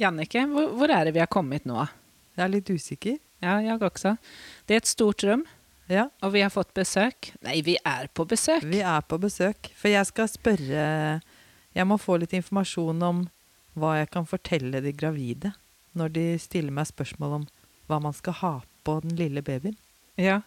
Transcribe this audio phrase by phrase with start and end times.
[0.00, 1.82] Jannike, hvor, hvor er det vi har kommet nå?
[2.36, 3.18] Jeg er litt usikker.
[3.42, 4.16] Ja, jeg også.
[4.66, 5.44] Det er et stort rom,
[5.90, 7.32] Ja, og vi har fått besøk.
[7.42, 8.62] Nei, vi er på besøk.
[8.64, 9.72] vi er på besøk.
[9.76, 11.20] For jeg skal spørre
[11.74, 13.24] Jeg må få litt informasjon om
[13.74, 15.52] hva jeg kan fortelle de gravide
[15.96, 17.46] når de stiller meg spørsmål om
[17.88, 18.52] hva man skal ha
[18.84, 19.76] på den lille babyen.
[20.16, 20.40] Ja.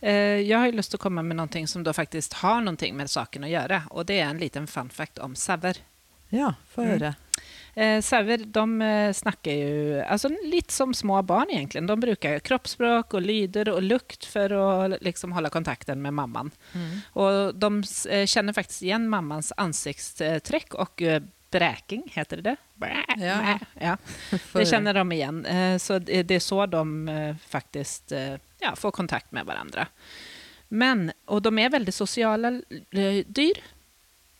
[0.00, 2.92] Eh, jeg har jo lyst til å komme med noe som da faktisk har noe
[2.92, 3.82] med saken å gjøre.
[3.90, 5.78] Og det er en liten fun fact om sauer.
[6.30, 7.14] Ja, få Mm.
[7.74, 11.80] Eh, sauer de eh, snakker jo altså, litt som små barn, egentlig.
[11.88, 14.66] De bruker kroppsspråk og lyder og lukt for å
[15.00, 16.52] liksom, holde kontakten med mammaen.
[16.76, 16.90] Mm.
[17.16, 17.70] Og de
[18.12, 21.22] eh, kjenner faktisk igjen mammans ansiktstrekk og eh,
[21.52, 22.58] bräking, heter det det?
[23.20, 23.56] Ja.
[23.80, 23.96] ja.
[24.52, 25.42] Det kjenner de igjen.
[25.46, 26.84] Eh, Så det er så de
[27.48, 28.12] faktisk
[28.60, 29.84] ja, får kontakt med hverandre.
[30.72, 32.54] Men, og de er veldig sosiale
[32.90, 33.60] dyr.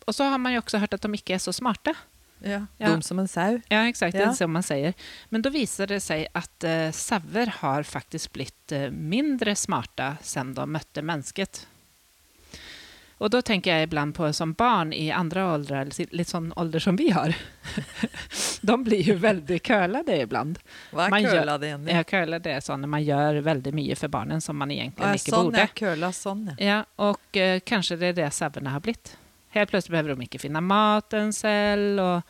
[0.09, 1.93] Og så har man jo også hørt at de ikke er så smarte.
[2.45, 2.87] Ja.
[2.87, 3.61] Dum som en sau.
[3.69, 4.13] Ja, exakt.
[4.13, 4.31] Det Ja.
[4.31, 4.95] är så man säger.
[5.29, 10.55] Men då viser det sig att eh, sauer har faktiskt blivit eh, mindre smarta sen
[10.55, 11.67] de mötte mennesket.
[13.23, 16.83] Og da tenker jeg ibland på som barn i andre åldrar, eller litt sånn ålder
[16.83, 17.37] som vi har.
[18.67, 20.59] de blir jo veldig kölade ibland.
[20.91, 21.87] Hva er det igjen?
[21.87, 25.21] Ja, kölade er sånn man gjør veldig mye for barnen som man egentlig ikke ja,
[25.23, 25.63] inte sånn, borde.
[25.63, 25.71] ja.
[25.79, 26.57] Køla sånn, ja.
[26.73, 29.15] Ja, og uh, kanskje det er det sauene har blivit.
[29.55, 32.23] Helt plutselig behøver de ikke finne maten selv, og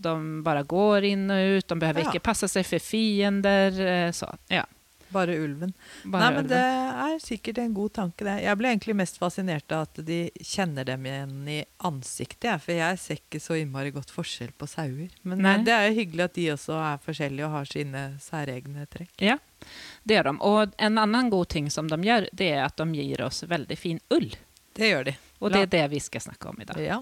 [0.00, 1.66] de bare går inn og ut.
[1.68, 2.10] De behøver Ja.
[2.12, 3.74] ikke passe seg for fiender.
[3.80, 4.64] eh, Så, ja.
[5.12, 5.72] Bare ulven.
[6.06, 8.44] Bare Nei, men det er sikkert en god tanke, det.
[8.44, 12.96] Jeg ble egentlig mest fascinert av at de kjenner dem igjen i ansiktet, for jeg
[13.02, 15.08] ser ikke så innmari godt forskjell på sauer.
[15.24, 15.56] Men Nei.
[15.58, 19.10] eh, det er jo hyggelig at de også er forskjellige og har sine særegne trekk.
[19.18, 19.36] Ja,
[20.06, 20.36] det gjør de.
[20.46, 23.76] Og en annen god ting som de gjør, det er at de gir oss veldig
[23.78, 24.30] fin ull.
[24.72, 25.16] Det gjør de.
[25.38, 26.80] Og det er det vi skal snakke om idag.
[26.82, 27.00] Ja.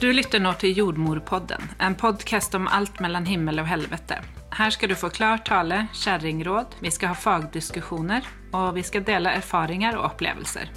[0.00, 4.20] Du lytter nå til Jordmorpodden, en podcast om alt mellom himmel og helvete.
[4.58, 9.34] Her skal du få klar tale, kjerringråd, vi skal ha fagdiskusjoner, og vi skal dele
[9.40, 10.70] erfaringer og opplevelser.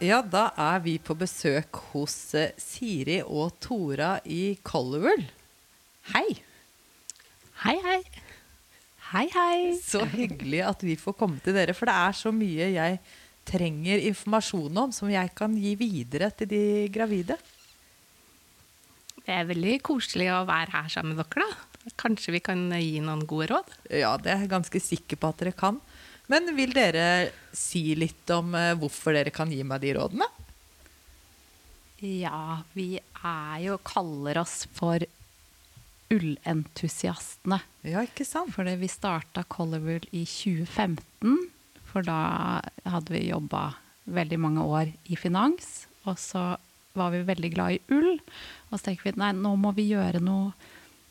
[0.00, 5.28] ja, da er vi på besøk hos eh, Siri og Tora i Colorwood.
[6.08, 6.40] Hei!
[7.60, 8.00] Hei, hei.
[9.10, 9.58] Hei, hei.
[9.82, 13.00] Så hyggelig at vi får komme til dere, for det er så mye jeg
[13.50, 16.62] trenger informasjon om som jeg kan gi videre til de
[16.94, 17.36] gravide.
[19.20, 21.92] Det er veldig koselig å være her sammen med dere, da.
[22.00, 23.70] Kanskje vi kan gi noen gode råd?
[24.02, 25.80] Ja, det er jeg ganske sikker på at dere kan.
[26.30, 30.28] Men vil dere si litt om eh, hvorfor dere kan gi meg de rådene?
[32.00, 35.02] Ja, vi er jo kaller oss for
[36.10, 37.60] ullentusiastene.
[37.86, 38.52] Ja, ikke sant?
[38.54, 41.36] Fordi vi starta Colorwool i 2015,
[41.90, 43.70] for da hadde vi jobba
[44.10, 45.86] veldig mange år i finans.
[46.08, 46.54] Og så
[46.98, 48.18] var vi veldig glad i ull,
[48.70, 50.50] og så tenker vi nei, nå må vi gjøre noe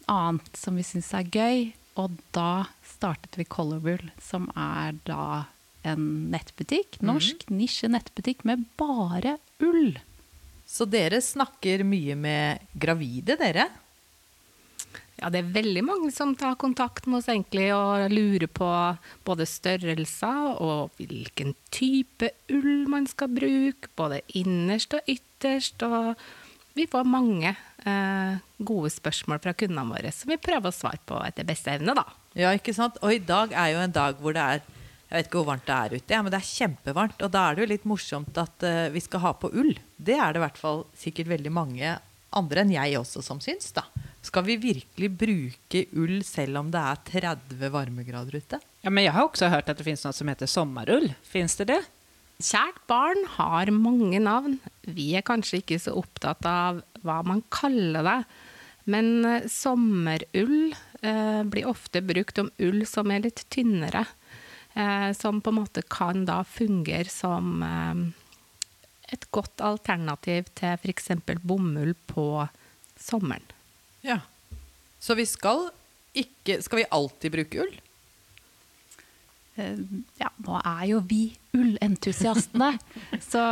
[0.10, 1.70] annet som vi syns er gøy.
[2.00, 5.46] Og da startet vi Colorwool, som er da
[5.88, 9.96] en nettbutikk, norsk nisje-nettbutikk med bare ull.
[10.70, 13.70] Så dere snakker mye med gravide, dere?
[15.20, 18.68] Ja, det er veldig mange som tar kontakt med oss egentlig og lurer på
[19.28, 25.84] både størrelser og hvilken type ull man skal bruke, både innerst og ytterst.
[25.84, 26.14] Og
[26.78, 31.20] vi får mange eh, gode spørsmål fra kundene våre som vi prøver å svare på
[31.26, 32.06] etter beste evne, da.
[32.40, 33.02] Ja, ikke sant?
[33.04, 34.68] Og i dag er jo en dag hvor det er
[35.10, 37.24] Jeg vet ikke hvor varmt det er ute, ja, men det er kjempevarmt.
[37.26, 39.72] Og da er det jo litt morsomt at uh, vi skal ha på ull.
[39.98, 41.96] Det er det i hvert fall sikkert veldig mange
[42.38, 43.88] andre enn jeg også som syns, da.
[44.26, 48.60] Skal vi virkelig bruke ull selv om det er 30 varmegrader ute?
[48.84, 51.08] Ja, men jeg har også hørt at det finnes noe som heter sommerull.
[51.24, 51.80] Fins det det?
[52.40, 54.60] Kjært barn har mange navn.
[54.88, 58.20] Vi er kanskje ikke så opptatt av hva man kaller det,
[58.92, 64.06] men eh, sommerull eh, blir ofte brukt om ull som er litt tynnere.
[64.74, 68.04] Eh, som på en måte kan da fungere som eh,
[69.16, 71.12] et godt alternativ til f.eks.
[71.44, 72.26] bomull på
[73.00, 73.56] sommeren.
[74.06, 74.20] Ja.
[75.00, 75.70] Så vi skal
[76.20, 77.76] ikke Skal vi alltid bruke ull?
[79.60, 79.78] Eh,
[80.20, 82.74] Ja, nå er jo vi ullentusiastene.
[83.32, 83.44] så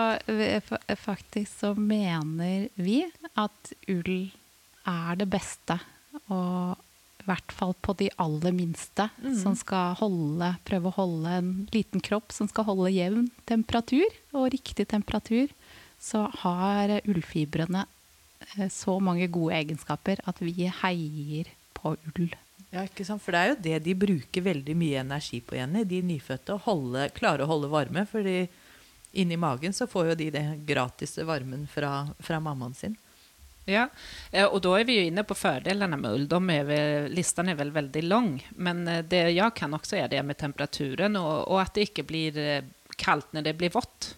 [0.98, 3.04] faktisk så mener vi
[3.36, 4.32] at ull
[4.88, 5.80] er det beste.
[6.28, 6.76] Og
[7.22, 9.10] i hvert fall på de aller minste,
[9.42, 14.48] som skal holde, prøve å holde en liten kropp som skal holde jevn temperatur og
[14.54, 15.52] riktig temperatur,
[16.00, 17.97] så har ullfibrene eh,
[18.74, 22.30] så mange gode egenskaper at vi heier på ull.
[22.70, 23.24] Ja, ikke sant?
[23.24, 26.58] For det er jo det de bruker veldig mye energi på, Jenny, de nyfødte.
[26.58, 28.04] Å holde, klare å holde varme.
[28.10, 28.42] Fordi
[29.18, 32.98] inni magen, så får jo de den gratis varmen fra, fra mammaen sin.
[33.68, 33.90] Ja,
[34.48, 36.28] og da er vi jo inne på fordelene med ull.
[36.32, 38.30] De er vel, listan er vel veldig lang.
[38.56, 42.08] men eh, det jeg kan også, er det med temperaturen og, og at det ikke
[42.08, 42.40] blir
[42.98, 44.14] kaldt når det blir vått.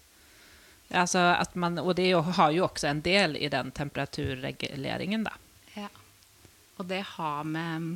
[0.89, 5.35] Alltså at man, og det har jo også en del i den temperaturreguleringen, da.
[5.75, 5.89] Ja.
[6.81, 7.91] Og det har med mm,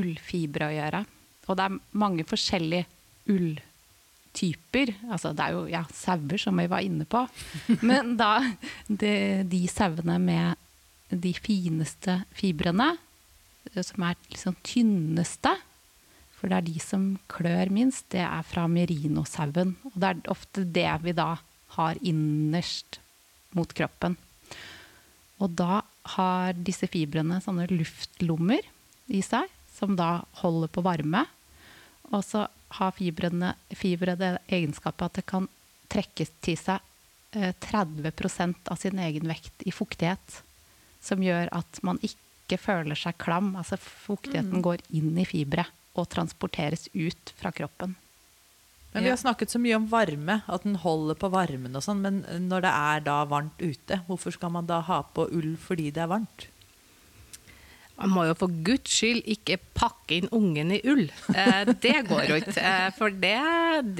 [0.00, 1.02] ullfibre å gjøre.
[1.46, 2.86] Og det er mange forskjellige
[3.30, 4.94] ulltyper.
[5.10, 7.26] Altså det er jo ja, sauer, som vi var inne på.
[7.88, 8.38] Men da
[8.88, 10.62] det, de sauene med
[11.12, 12.94] de fineste fibrene,
[13.74, 15.52] eh, som er liksom tynneste,
[16.36, 19.76] for det er de som klør minst, det er fra merinosauen.
[19.88, 21.34] Og det er ofte det vi da
[21.74, 23.00] har innerst
[23.56, 24.16] mot kroppen.
[25.42, 25.82] Og da
[26.16, 28.64] har disse fibrene sånne luftlommer
[29.12, 31.26] i seg, som da holder på varme.
[32.12, 32.46] Og så
[32.78, 35.48] har fibrene, fibre det egenskapet at det kan
[35.92, 36.80] trekke til seg
[37.36, 40.40] eh, 30% av sin egen vekt i fuktighet.
[41.02, 43.52] Som gjør at man ikke føler seg klam.
[43.58, 45.66] Altså fuktigheten går inn i fibre
[45.96, 47.94] og transporteres ut fra kroppen.
[48.96, 52.00] Men vi har snakket så mye om varme, at den holder på varmen og sånn.
[52.00, 55.90] Men når det er da varmt ute, hvorfor skal man da ha på ull fordi
[55.92, 56.46] det er varmt?
[57.96, 61.06] Man må jo for guds skyld ikke pakke inn ungen i ull.
[61.32, 62.56] Eh, det går jo ikke.
[62.60, 63.36] Eh, for det,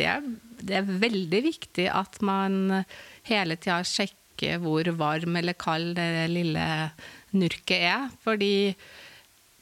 [0.00, 0.16] det,
[0.64, 2.84] det er veldig viktig at man
[3.28, 6.66] hele tida sjekker hvor varm eller kald det lille
[7.36, 8.08] nurket er.
[8.24, 8.54] Fordi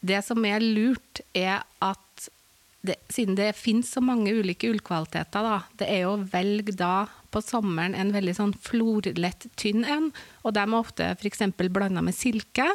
[0.04, 2.28] det som er lurt, er at
[2.84, 7.40] det, siden det finnes så mange ulike ullkvaliteter, da, det er å velge da på
[7.40, 10.10] sommeren en veldig sånn florlett, tynn en.
[10.44, 11.46] Og de er ofte f.eks.
[11.72, 12.68] blanda med silke.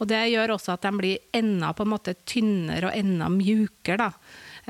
[0.00, 4.08] Og det gjør også at de blir enda på en måte tynnere og enda mjukere.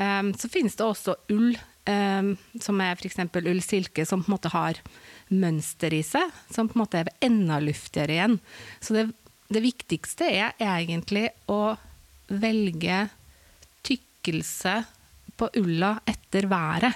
[0.00, 1.52] Ehm, så finnes det også ull,
[1.86, 3.20] um, som er f.eks.
[3.38, 4.80] ull silke, som på en måte har
[5.28, 8.40] mønster i seg, som på en måte er enda luftigere igjen.
[8.80, 9.06] Så det,
[9.52, 11.76] det viktigste er egentlig å
[12.30, 13.04] velge
[14.20, 14.84] tykkelse
[15.36, 16.94] på ulla etter været.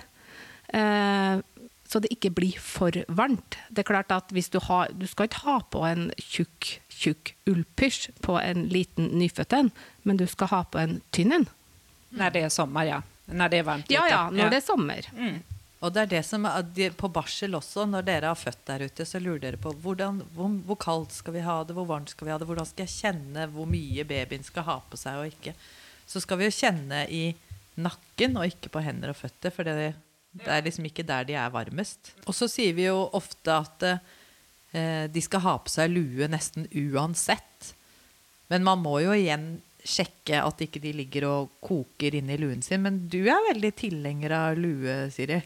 [0.68, 1.40] Eh,
[1.88, 3.56] så det ikke blir for varmt.
[3.70, 7.34] Det er klart at hvis du, har, du skal ikke ha på en tjukk, tjukk
[7.46, 9.70] ullpysj på en liten nyfødt en,
[10.02, 11.46] men du skal ha på en tynn en.
[12.10, 13.02] Når det er sommer, ja.
[13.26, 14.10] Når det er varmt Ja ute.
[14.10, 15.06] ja, når det er sommer.
[15.84, 19.04] Og det er det som er på barsel også, når dere har født der ute,
[19.04, 22.26] så lurer dere på hvordan, hvor, hvor kaldt skal vi ha det, hvor varmt skal
[22.28, 25.32] vi ha det, hvordan skal jeg kjenne hvor mye babyen skal ha på seg og
[25.32, 25.54] ikke.
[26.06, 27.24] Så skal vi jo kjenne i
[27.80, 29.94] nakken og ikke på hender og føtter, for det,
[30.34, 32.12] det er liksom ikke der de er varmest.
[32.26, 36.68] Og så sier vi jo ofte at eh, de skal ha på seg lue nesten
[36.70, 37.74] uansett.
[38.52, 42.84] Men man må jo igjen sjekke at ikke de ligger og koker inni luen sin.
[42.84, 45.40] Men du er veldig tilhenger av lue, Siri.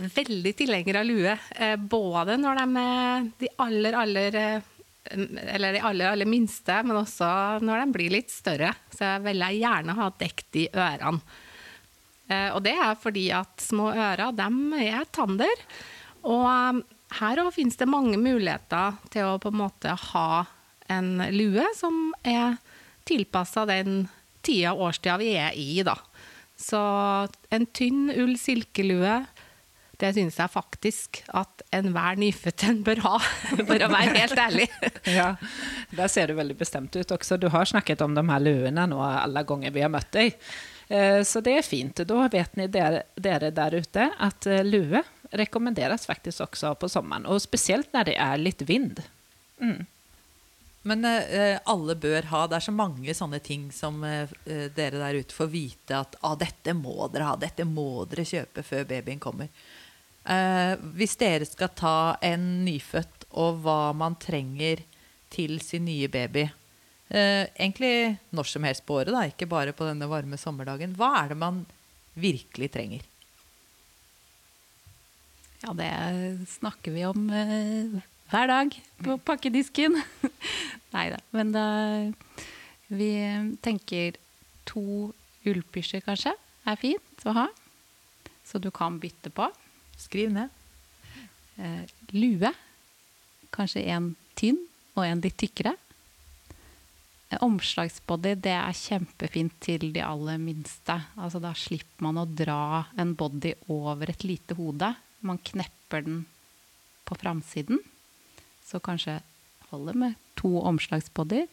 [0.00, 1.36] Veldig tilhenger av lue.
[1.56, 4.69] Eh, både når de er de aller, aller eh,
[5.10, 8.72] eller de aller, aller minste, men også når de blir litt større.
[8.94, 11.22] Så vil jeg gjerne ha dekt i ørene.
[12.30, 15.64] Eh, og det er fordi at små ører, de er tander.
[16.22, 16.82] Og eh,
[17.20, 20.44] her òg finnes det mange muligheter til å på en måte ha
[20.90, 22.58] en lue som er
[23.08, 24.04] tilpassa den
[24.46, 25.96] tida årstida vi er i, da.
[26.60, 26.80] Så
[27.50, 29.22] en tynn ull silkelue,
[30.00, 33.14] det syns jeg faktisk at enhver nyfødt en bør ha,
[33.60, 34.68] for å være helt ærlig.
[35.20, 35.34] Ja,
[35.96, 37.38] der ser du veldig bestemt ut også.
[37.40, 40.34] Du har snakket om de her luene nå alle ganger vi har møtt dig.
[40.88, 42.02] Eh, Så det er fint.
[42.06, 47.26] Da vet ni där, dere der ute att eh, lue rekommenderes faktisk også på sommeren.
[47.30, 49.00] Og spesielt når det er litt vind.
[49.62, 49.86] Mm.
[50.82, 52.46] Men eh, alle bør ha.
[52.48, 56.16] Det er så mange sånne ting som eh, eh, dere der ute får vite at
[56.24, 59.50] ah, dette må dere ha, dette må dere kjøpe før babyen kommer.
[60.28, 64.82] Eh, hvis dere skal ta en nyfødt og hva man trenger
[65.32, 66.44] til sin nye baby,
[67.08, 71.14] eh, egentlig når som helst på året, da, ikke bare på denne varme sommerdagen, hva
[71.22, 71.64] er det man
[72.20, 73.06] virkelig trenger?
[75.60, 75.90] Ja, det
[76.48, 78.00] snakker vi om eh,
[78.30, 79.96] hver dag på pakkedisken.
[80.94, 81.18] Nei da.
[81.36, 81.64] Men da,
[82.88, 83.10] vi
[83.64, 84.16] tenker
[84.68, 85.12] to
[85.48, 86.32] ullpysjer kanskje
[86.68, 87.48] er fint å ha.
[88.44, 89.46] Så du kan bytte på.
[90.00, 90.48] Skriv ned.
[91.60, 91.84] Eh,
[92.16, 92.52] lue.
[93.52, 94.58] Kanskje en tynn
[94.96, 95.74] og en litt tykkere.
[97.30, 100.96] Eh, Omslagsbody det er kjempefint til de aller minste.
[101.20, 104.94] Altså, da slipper man å dra en body over et lite hode.
[105.20, 106.24] Man knepper den
[107.04, 107.82] på framsiden.
[108.64, 109.20] Så kanskje
[109.70, 111.48] holder med to omslagsbodyer.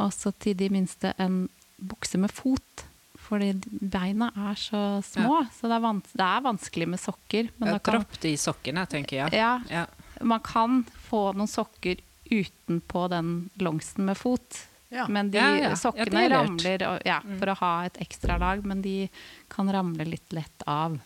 [0.00, 1.46] Og så til de minste en
[1.82, 2.86] bukse med fot.
[3.32, 3.52] Fordi
[3.92, 5.38] beina er så små.
[5.56, 7.48] Så det er, vans det er vanskelig med sokker.
[7.58, 9.32] Men Ja, Dropp de sokkene, tenker jeg.
[9.40, 9.86] ja, Ja.
[10.20, 11.96] man kan få noen sokker
[12.30, 14.66] utenpå den longsen med fot.
[14.92, 15.06] Ja.
[15.08, 15.68] Men de Ja, ja.
[15.70, 19.08] Ja, sokkene er ramler og- ja, for å ha et ekstra lag, men de
[19.48, 20.98] kan ramle litt lett av.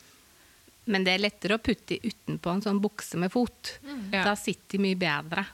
[0.87, 3.78] Men det er lettere å putte utenpå en sånn bukse med fot.
[4.12, 4.25] Ja.
[4.25, 5.47] Da sitter de mye bedre.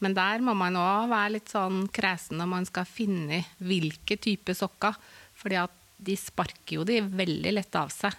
[0.00, 4.54] Men der må man òg være litt sånn kresen når man skal finne hvilke type
[4.54, 4.96] sokker.
[5.36, 5.70] Fordi at
[6.00, 8.14] de sparker jo de veldig lett av seg.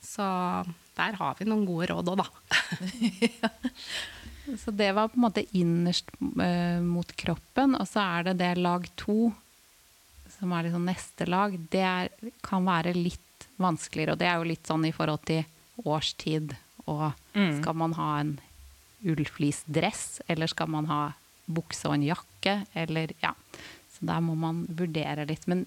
[0.00, 0.24] Så
[0.96, 2.28] der har vi noen gode råd òg, da.
[4.64, 8.48] Så det var på en måte innerst uh, mot kroppen, og så er det det
[8.58, 9.28] lag to,
[10.38, 11.54] som er liksom neste lag.
[11.70, 12.10] Det er,
[12.42, 15.44] kan være litt vanskeligere, og det er jo litt sånn i forhold til
[15.86, 16.56] årstid.
[16.90, 17.60] Og Mm.
[17.60, 18.32] skal man ha en
[19.06, 21.12] ullflisdress, eller skal man ha
[21.46, 23.30] bukse og en jakke, eller ja.
[23.94, 25.46] Så der må man vurdere litt.
[25.46, 25.66] Men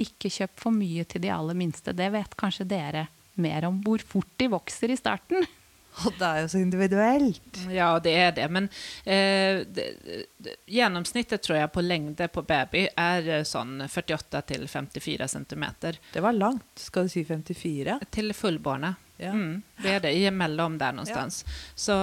[0.00, 1.94] ikke kjøp for mye til de aller minste.
[1.96, 5.46] Det vet kanskje dere mer om hvor fort de vokser i starten.
[6.02, 7.58] Og det er jo så individuelt.
[7.70, 8.48] Ja, det er det.
[8.50, 8.64] Men
[9.06, 9.84] eh, det,
[10.42, 16.00] det, gjennomsnittet tror jeg på lengde på baby er sånn 48 54 centimeter.
[16.12, 16.66] Det var langt.
[16.82, 18.00] Skal du si 54?
[18.10, 18.94] Til fullbårne.
[19.22, 19.30] Ja.
[19.30, 21.30] Mm, det er det, Imellom der noe sted.
[21.30, 21.56] Ja.
[21.78, 21.98] Så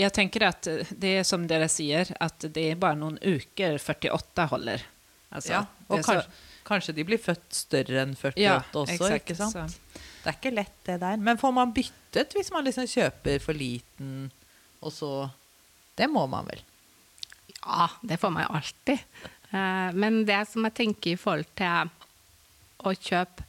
[0.00, 4.48] jeg tenker at det er som dere sier, at det er bare noen uker 48
[4.54, 4.86] holder.
[5.36, 5.64] Altså, ja.
[5.92, 6.22] Og så-
[6.66, 9.54] kanskje, de blir født større enn 48 Ja, også, exakt, ikke sant?
[9.54, 11.16] så- Det er ikke lett, det der.
[11.16, 14.30] Men får man byttet hvis man liksom kjøper for liten,
[14.82, 15.30] og så
[15.96, 16.60] Det må man vel?
[17.64, 18.98] Ja, det får man jo alltid.
[19.52, 21.90] Eh, Men det som jeg tenker i forhold til
[22.84, 23.44] å kjøpe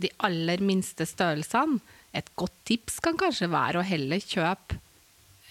[0.00, 1.80] de aller minste størrelsene
[2.14, 4.78] Et godt tips kan kanskje være å heller kjøpe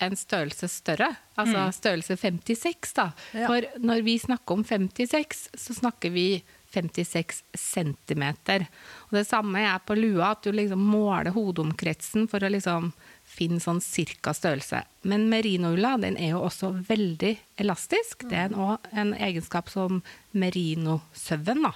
[0.04, 2.94] en størrelse større, altså størrelse 56.
[2.98, 3.10] da.
[3.34, 3.48] Ja.
[3.50, 6.27] For når vi snakker om 56, så snakker vi
[6.74, 8.68] 56 centimeter.
[9.08, 12.92] Og det samme er på lua, at du liksom måler hodeomkretsen for å liksom
[13.27, 14.84] finne sånn cirka størrelse.
[15.08, 18.27] Men merinoulla den er jo også veldig elastisk.
[18.30, 20.01] Det er òg en egenskap som
[20.38, 21.74] merinosauen, da,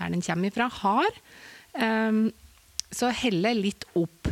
[0.00, 1.22] der den kommer ifra, har.
[1.76, 2.28] Um,
[2.94, 4.30] så heller litt opp.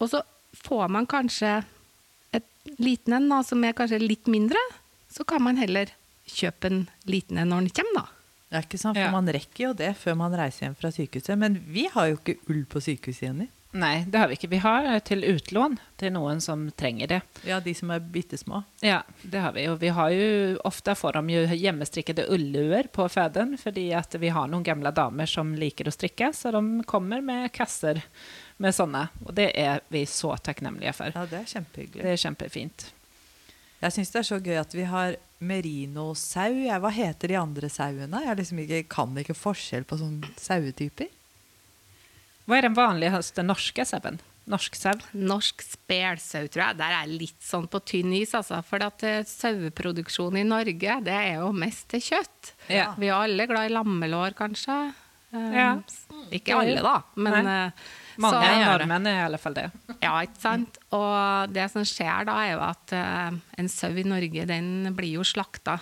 [0.00, 0.20] Og så
[0.64, 1.60] får man kanskje
[2.78, 4.60] liten en da, som er kanskje litt mindre,
[5.12, 5.90] så kan man heller
[6.26, 8.06] kjøpe en liten en når den kommer, da.
[8.56, 8.96] Ja, ikke sant?
[8.96, 9.10] For Ja.
[9.10, 11.36] man rekker jo det før man reiser hjem fra sykehuset.
[11.38, 13.48] Men vi har jo ikke ull på sykehuset, Jenny.
[13.70, 14.48] Nej, det har vi ikke.
[14.48, 17.18] Vi har til utlån til noen som trenger det.
[17.44, 18.62] Ja, de som er bitte små.
[18.80, 19.66] Ja, det har vi.
[19.68, 24.30] Og vi har jo, ofte får de jo hjemmestrikkede ulluer på føden, fordi at vi
[24.32, 28.00] har noen gamle damer som liker å strikke, så de kommer med kasser
[28.62, 29.08] med sånne.
[29.26, 31.12] Og det er vi så takknemlige for.
[31.12, 32.06] Ja, det er kjempehyggelig.
[32.06, 32.88] Det er kjempefint.
[33.82, 36.62] Jeg syns det er så gøy at vi har merinosau.
[36.80, 38.24] Hva heter de andre sauene?
[38.24, 41.12] Jeg liksom ikke, kan ikke forskjell på sånne sauetyper.
[42.46, 44.20] Hva er den vanligste norske sauen?
[44.46, 44.92] Norsk sau?
[45.18, 46.76] Norsk spelsau, tror jeg.
[46.78, 48.60] Der er jeg litt sånn på tynn is, altså.
[48.62, 52.52] For at eh, saueproduksjon i Norge, det er jo mest til kjøtt.
[52.70, 52.92] Ja.
[52.94, 54.76] Vi er alle glad i lammelår, kanskje.
[55.34, 55.72] Eh, Ja.
[56.30, 57.56] Ikke alle, da, men Nei.
[57.66, 57.70] eh,
[58.22, 59.66] Mange så- nordmenn er i alle fall det.
[60.00, 60.78] Ja, ikke sant?
[60.92, 65.18] Og det som skjer da, er jo at uh, en sau i Norge, den blir
[65.18, 65.80] jo slakta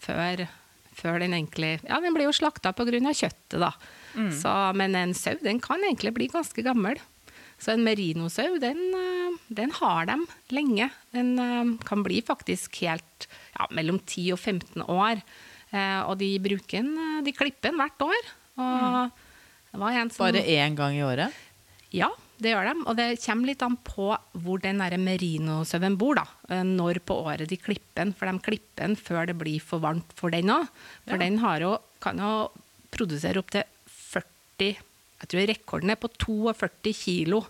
[0.00, 0.48] før,
[0.96, 2.90] før den egentlig Ja, den blir jo slakta pga.
[3.12, 3.70] kjøttet, da.
[4.16, 7.00] Så, men en sau, den kan egentlig bli ganske gammel.
[7.58, 10.90] Så en merinosau, den, eh, den har dem lenge.
[11.16, 15.22] Den eh, kan bli faktisk helt ja, mellom 10 og 15 år.
[15.72, 18.28] Eh, og de bruker den, de klipper den hvert år.
[18.56, 19.10] Og
[19.72, 21.32] det var en som Bare én gang i året.
[21.92, 22.08] ja,
[22.40, 22.74] det gjør de.
[22.84, 24.10] Og det kommer litt an på
[24.44, 26.26] hvor den merinosauen bor, da.
[26.64, 28.12] Når på året de klipper den.
[28.16, 30.68] For de klipper den før det blir for varmt for den òg.
[31.08, 32.50] For den har jo, kan jo
[32.92, 33.75] produsere opptil 40
[34.60, 37.42] Jeg tror rekorden er på 42 kilo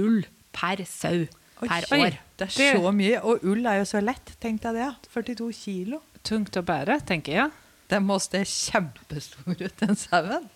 [0.00, 0.22] ull
[0.54, 1.24] per sau
[1.62, 2.16] Oi, per år.
[2.36, 3.20] Det er så mye.
[3.22, 4.34] Og ull er jo så lett.
[4.42, 4.88] Tenk deg det.
[5.14, 6.00] 42 kilo.
[6.26, 7.52] Tungt å bære, tenker jeg.
[7.92, 10.48] Den må se kjempestor ut, den sauen.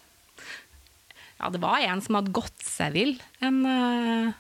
[1.38, 3.12] Ja, det var en som hadde gått seg vill
[3.45, 4.33] en, eh,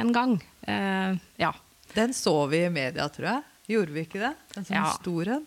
[0.00, 0.34] en gang.
[0.66, 1.52] Uh, ja.
[1.94, 3.42] Den så vi i media, tror jeg.
[3.76, 4.34] Gjorde vi ikke det?
[4.56, 4.90] En sånn Ja.
[4.96, 5.46] stor en.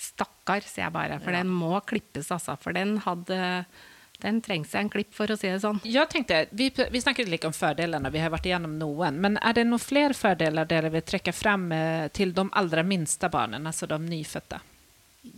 [0.00, 1.20] Stakkar, sier jeg bare.
[1.20, 1.42] For Ja.
[1.42, 2.58] den må klippes, altså.
[2.58, 3.64] For den hadde
[4.22, 5.80] Den trenger seg en klipp, for å si det sånn.
[5.84, 9.18] Jeg tenkte, vi, vi snakket litt om fordelene, vi har vært igjennom noen.
[9.20, 13.28] Men er det noen flere fordeler dere vil trekke frem eh, til de aller minste
[13.32, 14.62] barna, altså de nyfødte?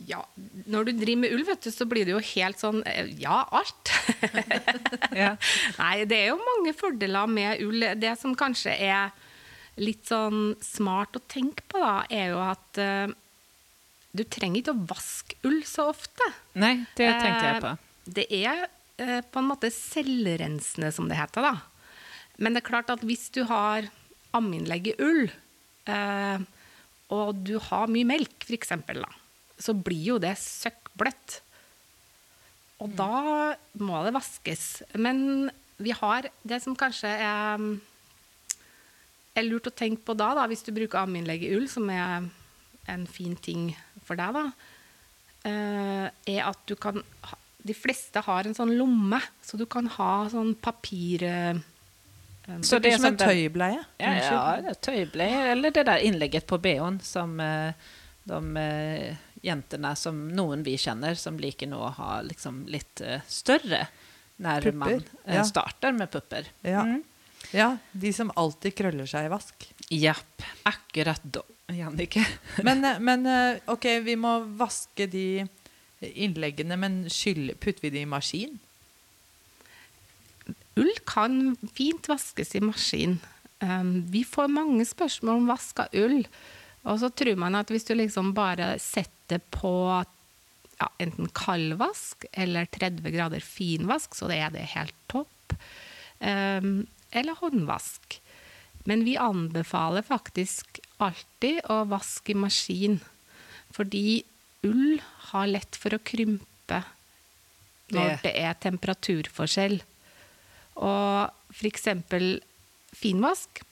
[0.06, 0.24] Ja,
[0.66, 3.44] når du driver med ull, vet du, så blir det jo helt sånn eh, Ja,
[3.54, 3.92] alt.
[5.22, 5.36] Ja.
[5.78, 7.86] Nei, det er jo mange fordeler med ull.
[7.96, 9.14] Det som kanskje er
[9.80, 13.14] litt sånn smart å tenke på, da, er jo at uh,
[14.16, 16.28] du trenger ikke å vaske ull så ofte.
[16.58, 17.72] Nei, det tenkte jeg på.
[18.06, 18.66] Det er
[19.02, 21.50] eh, på en måte selvrensende, som det heter.
[21.50, 21.54] da.
[22.38, 23.88] Men det er klart at hvis du har
[24.36, 25.26] ammeinnlegg i ull,
[25.90, 26.46] eh,
[27.14, 28.74] og du har mye melk, f.eks.,
[29.56, 31.40] så blir jo det søkkbløtt.
[32.84, 34.82] Og da må det vaskes.
[35.00, 35.48] Men
[35.80, 37.62] vi har det som kanskje er,
[39.36, 42.28] er lurt å tenke på da, da hvis du bruker ammeinnlegg i ull, som er
[42.92, 43.70] en fin ting
[44.06, 44.44] for deg, da,
[45.48, 47.00] eh, er at du kan
[47.66, 51.24] De fleste har en sånn lomme, så du kan ha sånn papir...
[51.26, 51.58] eh,
[52.62, 53.82] Så Det er som en tøybleie.
[53.98, 57.74] Ja, ja, det er tøybleie, eller det der innlegget på BH-en som uh,
[58.30, 63.18] de uh, jentene som noen vi kjenner, som liker nå å ha liksom litt uh,
[63.26, 63.88] større
[64.42, 65.42] når Pupper, man ja.
[65.48, 66.52] starter med pupper.
[66.62, 66.84] Ja.
[66.86, 67.02] Mm.
[67.56, 69.66] Ja, de som alltid krøller seg i vask.
[69.90, 70.42] Jepp.
[70.66, 71.42] akkurat da,
[71.72, 72.24] Jannicke.
[72.66, 73.26] Men, men
[73.70, 75.46] ok, vi må vaske de
[76.00, 78.58] innleggene, men skyld, putter vi det i maskin?
[80.76, 83.16] Ull kan fint vaskes i maskin.
[83.64, 86.26] Um, vi får mange spørsmål om vask av ull.
[86.86, 89.72] Og så tror man at hvis du liksom bare setter på
[90.76, 95.56] ja, enten kaldvask eller 30 grader finvask, så er det helt topp.
[96.20, 98.20] Um, eller håndvask.
[98.86, 103.00] Men vi anbefaler faktisk alltid å vaske i maskin.
[103.74, 104.22] Fordi
[104.64, 106.82] ull har lett for å krympe
[107.92, 109.80] når Det- er temperaturforskjell.
[110.76, 111.88] Og f.eks.
[112.96, 113.62] finvask,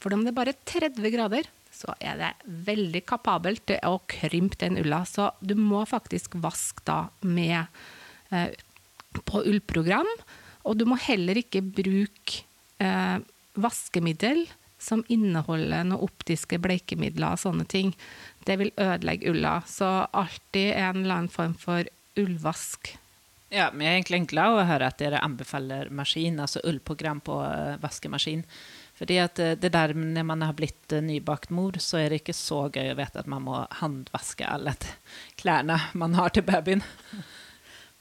[0.00, 2.30] for om det er bare 30 grader, så er det
[2.66, 5.04] veldig kapabelt til å krympe den ulla.
[5.04, 7.66] Så du må faktisk vaske da med
[8.32, 8.50] eh,
[9.12, 10.08] på ullprogram.
[10.64, 12.42] Og du må heller ikke bruke
[12.80, 13.18] eh,
[13.60, 14.46] vaskemiddel
[14.80, 17.92] som inneholder noen optiske bleikemidler og sånne ting.
[18.48, 19.60] Det vil ødelegge ulla.
[19.68, 21.86] Så alltid en eller annen form for
[22.18, 22.94] ullvask.
[23.50, 27.40] Ja, men jeg er egentlig glad å høre at dere anbefaler maskin, altså ullprogram på
[27.42, 28.44] eh, vaskemaskin.
[29.00, 32.20] Fordi at eh, det der når man har blitt eh, nybakt mor, så er det
[32.20, 34.76] ikke så gøy å vite at man må handvaske alle
[35.40, 36.84] klærne man har til babyen.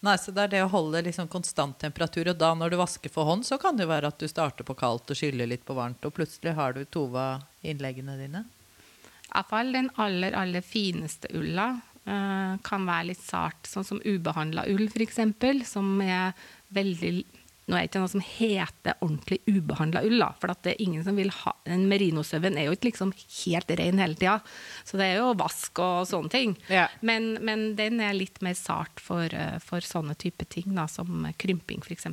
[0.05, 3.11] Nei, så det er det å holde liksom konstant temperatur, og da når du vasker
[3.11, 5.75] for hånd, så kan det være at du starter på kaldt og skyller litt på
[5.75, 8.45] varmt, og plutselig har du tova innleggene dine.
[9.29, 14.87] Iallfall den aller, aller fineste ulla uh, kan være litt sart, sånn som ubehandla ull
[14.87, 15.19] f.eks.,
[15.67, 16.31] som er
[16.73, 17.13] veldig
[17.69, 21.19] Nå er det ikke noe som heter ordentlig ubehandla ull, for det er ingen som
[21.19, 24.39] vil ha En merinosauen er jo ikke liksom helt ren hele tida,
[24.87, 26.57] så det er jo vask og sånne ting.
[26.73, 26.87] Ja.
[27.05, 31.27] Men, men den er litt mer sart for, eh, for sånne type ting, da, som
[31.37, 32.09] krymping f.eks.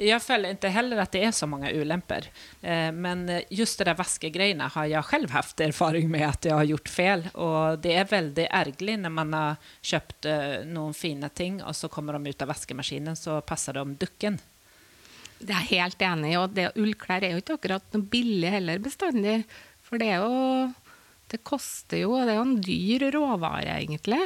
[0.00, 2.30] Jeg føler ikke heller at det er så mange ulemper.
[2.64, 6.68] Eh, men just det der vaskegreiene har jeg selv hatt erfaring med at jeg har
[6.70, 7.26] gjort feil.
[7.34, 11.92] Og det er veldig ergerlig når man har kjøpt eh, noen fine ting, og så
[11.92, 14.40] kommer de ut av vaskemaskinen, så passer de dukken.
[15.40, 16.36] Det er jeg helt enig i.
[16.40, 19.40] Og det, ullklær er jo ikke akkurat noe billig heller bestandig.
[19.86, 20.70] For det er jo
[21.30, 24.18] Det koster jo, det er jo en dyr råvare, egentlig.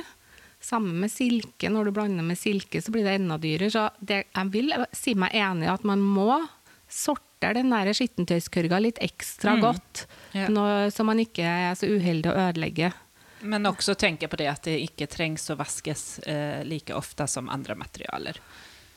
[0.65, 1.69] Sammen med silke.
[1.69, 3.69] Når du blander med silke, så blir det enda dyrere.
[3.71, 6.39] Så det, jeg vil si meg enig i at man må
[6.89, 10.07] sortere den der skittentøyskørga litt ekstra godt.
[10.33, 10.49] Ja.
[10.49, 12.95] Når, så man ikke er så uheldig å ødelegge.
[13.45, 17.53] Men også tenke på det at det ikke trengs å vaskes eh, like ofte som
[17.53, 18.41] andre materialer.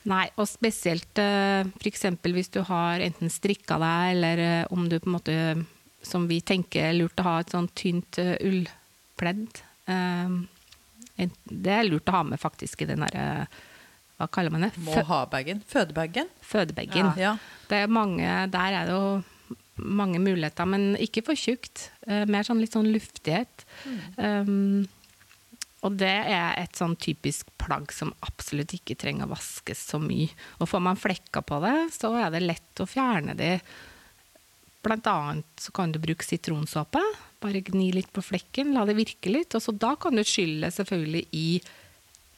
[0.08, 2.06] Nei, og spesielt eh, f.eks.
[2.32, 5.38] hvis du har enten strikka deg, eller eh, om du på en måte,
[6.04, 9.60] som vi tenker er lurt å ha et sånn tynt eh, ullpledd.
[11.18, 13.46] Det er lurt å ha med faktisk i den derre
[14.18, 14.72] Hva kaller man det?
[14.84, 15.62] Må Fø ha bagen.
[15.66, 16.28] Fødebagen.
[16.44, 17.12] fødebagen.
[17.18, 17.36] Ja.
[17.70, 21.88] Det er mange, der er det jo mange muligheter, men ikke for tjukt.
[22.06, 23.64] Mer sånn litt sånn luftighet.
[24.18, 24.86] Um,
[25.86, 30.28] og det er et sånn typisk plagg som absolutt ikke trenger å vaskes så mye.
[30.58, 33.52] Og får man flekker på det, så er det lett å fjerne de.
[34.82, 37.02] Blant annet så kan du bruke sitronsåpe.
[37.42, 39.54] Bare gni litt på flekken, la det virke litt.
[39.54, 41.46] Og så da kan du skylle selvfølgelig i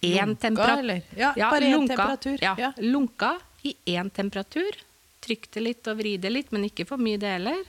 [0.05, 0.79] én temperatur.
[0.85, 1.03] eller?
[1.17, 2.39] Ja, bare én temperatur.
[2.43, 2.73] Ja, Ja.
[2.79, 4.73] lunka i én temperatur.
[5.21, 7.65] Trykk det litt og vri det litt, men ikke for mye deler.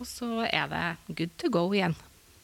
[0.00, 1.94] Og så er det good to go igjen.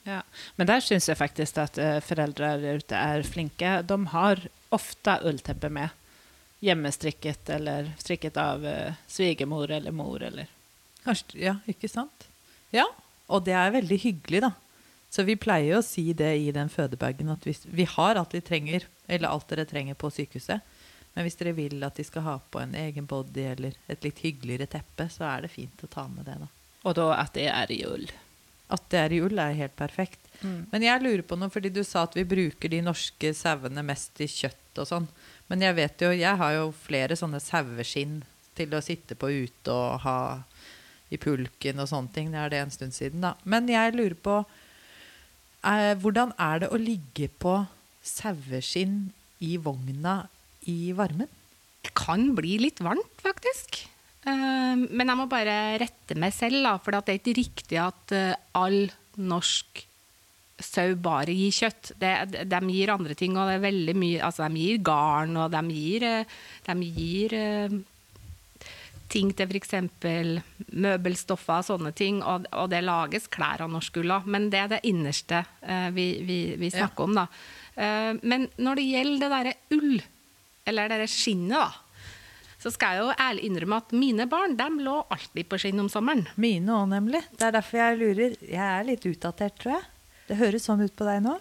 [0.08, 0.22] Ja.
[0.56, 3.80] Men der syns jeg faktisk at uh, foreldre ute er flinke.
[3.84, 4.40] De har
[4.74, 5.92] ofte ullteppe med.
[6.64, 10.48] Hjemmestrikket eller strikket av uh, svigermor eller mor eller
[11.04, 12.26] Kanskje, ja, ikke sant?
[12.74, 12.84] Ja,
[13.32, 14.50] og det er veldig hyggelig, da.
[15.08, 18.42] Så vi pleier å si det i den fødebagen at hvis, vi har alt vi
[18.44, 20.66] trenger, eller alt dere trenger på sykehuset.
[21.14, 24.20] Men hvis dere vil at de skal ha på en egen body eller et litt
[24.20, 26.50] hyggeligere teppe, så er det fint å ta med det, da.
[26.84, 28.04] Og da at det er i ull.
[28.68, 30.20] At det er i ull, er helt perfekt.
[30.70, 34.20] Men jeg lurer på noe, fordi du sa at vi bruker de norske sauene mest
[34.22, 35.08] i kjøtt og sånn.
[35.50, 38.20] Men jeg vet jo, jeg har jo flere sånne saueskinn
[38.58, 40.18] til å sitte på ute og ha
[41.10, 42.30] i pulken og sånne ting.
[42.30, 43.34] Det er det en stund siden, da.
[43.48, 44.38] Men jeg lurer på
[45.64, 47.58] eh, Hvordan er det å ligge på
[48.04, 49.08] saueskinn
[49.44, 50.20] i vogna
[50.70, 51.30] i varmen?
[51.82, 53.86] Det kan bli litt varmt, faktisk.
[54.28, 58.14] Eh, Men jeg må bare rette meg selv, da, for det er ikke riktig at
[58.16, 58.86] eh, all
[59.18, 59.84] norsk
[60.58, 61.92] sau bare gir kjøtt.
[62.02, 62.10] De,
[62.50, 65.62] de gir andre ting, og det er veldig mye Altså, de gir garn, og de
[65.70, 67.76] gir, eh, de gir eh,
[69.08, 69.76] ting til f.eks.
[70.74, 74.26] møbelstoffer og sånne ting, og, og det lages klær av norsk ull òg.
[74.28, 75.44] Men det er det innerste
[75.96, 77.24] vi, vi, vi snakker om, da.
[77.78, 80.00] Eh, men når det gjelder det derre ull,
[80.68, 81.87] eller det der skinnet, da,
[82.58, 85.90] så skal jeg jo ærlig innrømme at mine barn de lå alltid på skinn om
[85.92, 86.24] sommeren.
[86.40, 87.22] Mine òg, nemlig.
[87.38, 88.34] Det er derfor jeg lurer.
[88.42, 89.86] Jeg er litt utdatert, tror jeg.
[90.28, 91.36] Det høres sånn ut på deg nå.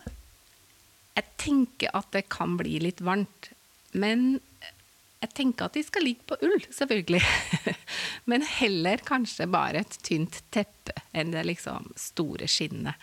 [1.18, 3.50] Jeg tenker at det kan bli litt varmt,
[3.98, 4.38] men
[5.24, 7.24] jeg tenker at de skal ligge på ull, selvfølgelig.
[8.30, 12.94] men heller kanskje bare et tynt teppe enn det liksom store skinnet.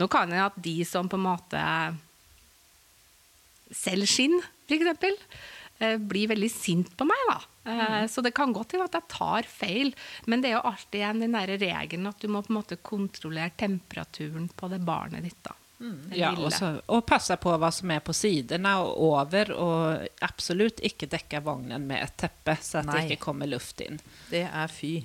[0.00, 1.62] Nå kan jeg at de som på en måte
[3.76, 5.28] selger skinn, f.eks.,
[6.08, 7.36] blir veldig sint på meg, da.
[7.68, 9.92] Eh, Så det kan godt hende at jeg tar feil,
[10.26, 12.78] men det er jo alltid igjen den der regelen at du må på en måte
[12.82, 15.54] kontrollere temperaturen på det barnet ditt, da.
[15.78, 16.10] Mm.
[16.18, 20.80] Ja, også, og, og passe på hva som er på sidene og over, og absolutt
[20.82, 22.96] ikke dekke vognen med et teppe, så at Nei.
[22.96, 24.00] det ikke kommer luft inn.
[24.32, 24.96] Det er fy.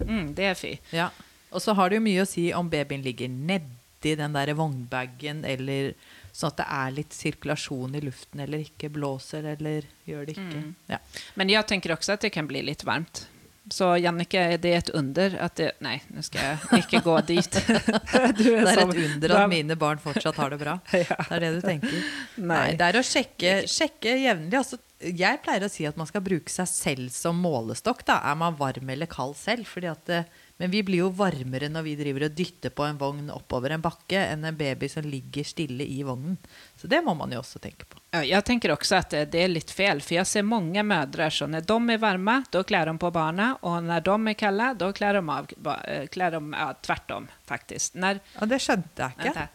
[0.00, 0.72] Mm, det er fy.
[0.96, 1.10] Ja.
[1.52, 5.44] Og så har det jo mye å si om babyen ligger nedi den der vognbagen,
[5.44, 5.92] eller
[6.34, 10.64] sånn at det er litt sirkulasjon i luften, eller ikke blåser, eller gjør det ikke.
[10.90, 10.98] Ja.
[11.38, 13.28] Men jeg tenker også at det kan bli litt varmt.
[13.72, 16.42] Så Jannicke, det er et under at det Nei, nå skal
[16.74, 17.54] jeg ikke gå dit.
[18.36, 20.74] Du Det er et under du at er- mine barn fortsatt har det bra.
[20.92, 21.16] Ja.
[21.16, 21.94] Det er det du tenker.
[22.36, 22.58] Nei.
[22.58, 24.58] Nei, det er å sjekke, sjekke jevnlig.
[24.60, 28.04] Altså, jeg pleier å si at man skal bruke seg selv som målestokk.
[28.12, 28.18] Da.
[28.28, 29.64] Er man varm eller kald selv?
[29.72, 30.20] Fordi at det,
[30.56, 33.82] men vi blir jo varmere når vi driver og dytter på en vogn oppover en
[33.82, 36.36] bakke, enn en baby som ligger stille i vognen.
[36.78, 37.98] Så det må man jo også tenke på.
[38.22, 41.30] Ja, tenker også at att det er litt feil, fel, jeg jag ser mange mødre
[41.30, 44.74] så når de er varme, da kler de på barna, og når de er kalde,
[44.78, 45.50] da kler de av,
[45.88, 47.94] eh, klär de, ja, tvärtom faktisk.
[47.94, 49.48] Når, Ja, det skjønte jeg ikke.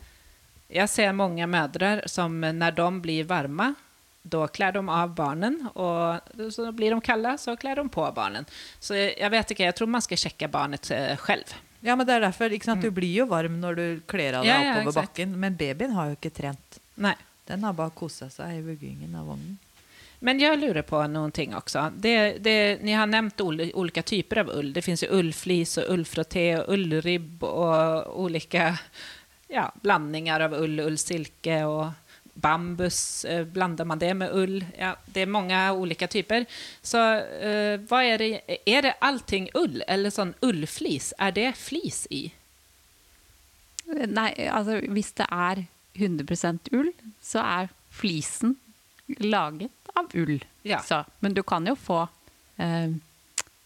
[0.70, 3.74] Jeg ser mange mødre som når de blir varma,
[4.22, 8.46] då kler de av barnen og så blir de kalla så kler de på barnen.
[8.80, 11.56] Så jeg, jag vet ikke, jeg tror man skal sjekke barnet selv.
[11.80, 12.84] Ja, men det er derfor, ikke sant?
[12.84, 15.16] Du blir jo varm når du kler av deg Ja, ja, oppover exakt.
[15.16, 16.80] bakken, men babyen har jo ikke trent.
[17.00, 17.16] Nei.
[17.50, 19.56] Den har bare kosa seg i vuggingen av vognen.
[20.20, 21.54] Men jeg lurer på noen ting
[21.96, 24.74] Det, det, ni har nevnt ulike typer av ull.
[24.74, 28.78] Det fins ullflis og ullfrotté og ullribb og ulike
[29.48, 31.88] ja, blandinger av ull, ullsilke och
[32.42, 33.26] bambus.
[33.26, 34.66] Eh, blandar man det med ull?
[34.78, 36.46] Ja, det är många olika typer.
[36.82, 38.42] Så eh, vad är det?
[38.66, 41.14] Är det allting ull eller sånn ullflis?
[41.18, 42.30] Er det flis i?
[43.90, 45.66] Nei, altså hvis det er
[45.98, 48.56] 100 ull, så er flisen
[49.18, 50.46] laget av ull.
[50.62, 50.82] Ja.
[50.86, 52.04] Så, men du kan jo få
[52.62, 52.94] eh,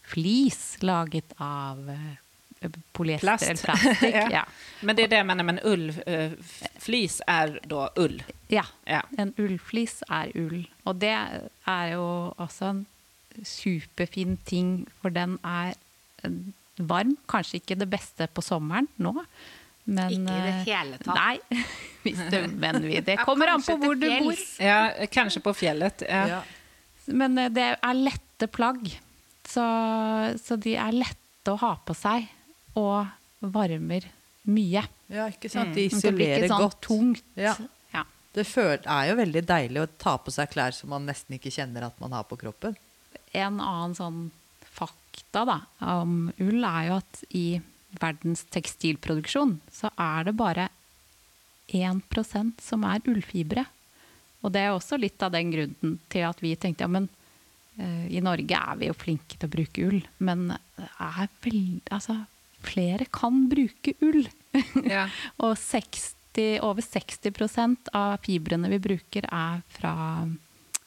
[0.02, 2.23] flis laget av eh,
[2.92, 3.44] polyester Plast.
[3.48, 4.14] eller plastikk.
[4.20, 4.28] Ja.
[4.30, 4.44] ja.
[4.84, 8.18] Men det er det jag menar, men ullflis er da ull.
[8.52, 8.64] ja.
[8.86, 9.02] Ja.
[9.18, 10.64] En ullflis er ull.
[10.84, 12.04] Og det er jo
[12.36, 12.84] også en
[13.42, 15.74] superfin ting, for den er
[16.24, 16.30] eh,
[16.78, 17.16] varm.
[17.30, 19.14] Kanskje ikke det beste på sommeren nå,
[19.84, 21.16] men Ikke i det eh, hele tatt.
[21.18, 21.64] Nei,
[22.04, 24.38] hvis det, men vi, det Ja, kommer an på hvor du bor.
[24.62, 24.78] Ja,
[25.12, 26.04] kanskje på fjellet.
[26.08, 26.22] Ja.
[26.38, 26.42] Ja.
[27.12, 28.86] Men eh, det er lette plagg,
[29.48, 29.64] så,
[30.40, 32.24] så de er lette å ha på seg,
[32.74, 33.06] og
[33.40, 34.06] varmer
[34.48, 34.82] mye.
[35.12, 35.74] Ja, ikke sant?
[35.74, 36.00] De Mm.
[36.00, 36.80] Det blir isolerer sånn godt.
[36.80, 37.22] tungt.
[37.36, 37.54] Ja.
[37.92, 38.04] Ja.
[38.34, 41.86] Det er jo veldig deilig å ta på seg klær som man nesten ikke kjenner
[41.86, 42.76] at man har på kroppen.
[43.32, 44.30] En annen sånn
[44.74, 47.60] fakta da, om ull er jo at i
[48.00, 50.68] verdens tekstilproduksjon så er det bare
[51.70, 53.64] 1% som er ullfibre.
[54.42, 57.08] Og det er også litt av den grunnen til at vi tenkte ja, men
[57.78, 61.80] eh, i Norge er vi jo flinke til å bruke ull, men det er veldig
[61.94, 62.18] altså,
[62.64, 64.26] flere kan bruke ull.
[64.88, 65.06] Ja.
[65.44, 66.14] Og 60,
[66.64, 69.94] over 60% av fibrene vi bruker er fra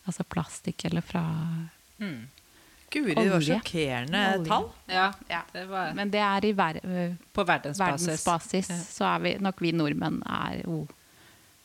[0.08, 1.24] altså plastikk eller fra
[1.98, 2.28] Mm.
[2.94, 4.48] Guri, det var sjokkerende Olje.
[4.48, 4.68] tall.
[4.88, 5.40] Ja, Ja.
[5.52, 6.78] det var Men det er i ver
[7.34, 8.06] på verdensbasis.
[8.24, 8.76] verdensbasis, Ja.
[8.78, 10.88] så er vi nok vi nordmenn er jo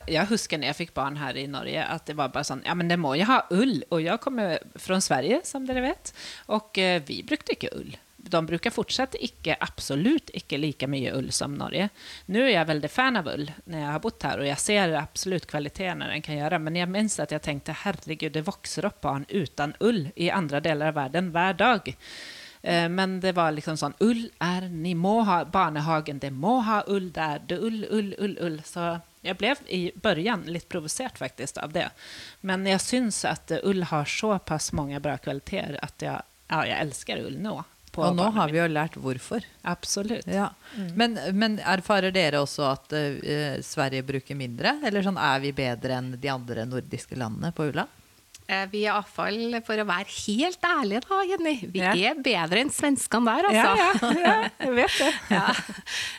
[0.09, 2.75] Jeg husker når jeg fikk barn her i Norge at det var bare sånn ja
[2.75, 3.85] men det må jo ha ull.
[3.92, 6.12] Og jeg kommer fra Sverige som dere vet.
[6.48, 6.72] Og
[7.07, 7.92] vi brukte ikke ull.
[8.22, 11.88] De bruker fortsatt ikke, absolutt ikke like mye ull som Norge.
[12.30, 14.94] Nå er jeg veldig fan av ull når jeg har bodd her, og jeg ser
[15.00, 16.61] absolutt kvaliteten den kan gjøre.
[16.62, 20.62] Men jeg minns at jeg tenkte herregud, det vokser opp barn uten ull i andre
[20.64, 21.92] deler av verden hver dag.
[22.62, 26.82] Eh, Men det var liksom sånn Ull er Ni må ha barnehagen, det må ha
[26.87, 27.42] ull der.
[27.46, 28.61] Det ull, ull, ull, ull.
[28.64, 31.88] Så jeg ble i början litt provosert faktisk av det.
[32.40, 37.26] Men jeg syns at ull har såpass mange bra kvaliteter at jeg, ja, jeg elsker
[37.26, 37.61] ull nå.
[37.92, 39.44] På Og nå har vi jo lært hvorfor.
[39.68, 40.26] Absolutt.
[40.31, 40.48] Ja.
[40.96, 44.78] Men, men erfarer dere også at uh, Sverige bruker mindre?
[44.88, 47.85] Eller sånn, er vi bedre enn de andre nordiske landene på ulla?
[48.48, 51.92] Eh, Vi er iallfall, for å være helt ærlige da, Jenny, vi Ja.
[52.11, 53.76] er bedre enn svenskene der, altså.
[53.78, 54.33] ja, ja,
[54.64, 55.12] jeg vet det.
[55.37, 55.44] Ja.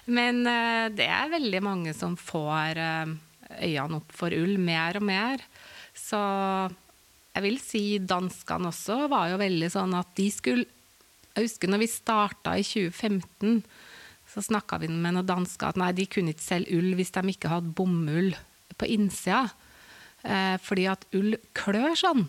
[0.07, 3.11] Men uh, det er veldig mange som får uh,
[3.59, 5.43] øynene opp for ull mer og mer.
[5.97, 6.21] Så
[7.33, 10.65] jeg vil si danskene også var jo veldig sånn at de skulle
[11.33, 13.63] Jeg husker når vi starta i 2015,
[14.33, 17.23] så snakka vi med noen dansker at nei, de kunne ikke selge ull hvis de
[17.33, 18.33] ikke hadde bomull
[18.77, 19.47] på innsida.
[20.23, 22.27] Eh, fordi at ull klør sånn.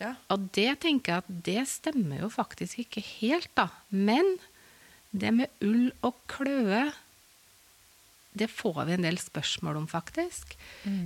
[0.00, 0.14] Ja.
[0.32, 3.68] Og det tenker jeg at det stemmer jo faktisk ikke helt, da.
[3.90, 4.36] Men
[5.14, 6.88] det med ull og kløe,
[8.34, 10.56] det får vi en del spørsmål om, faktisk.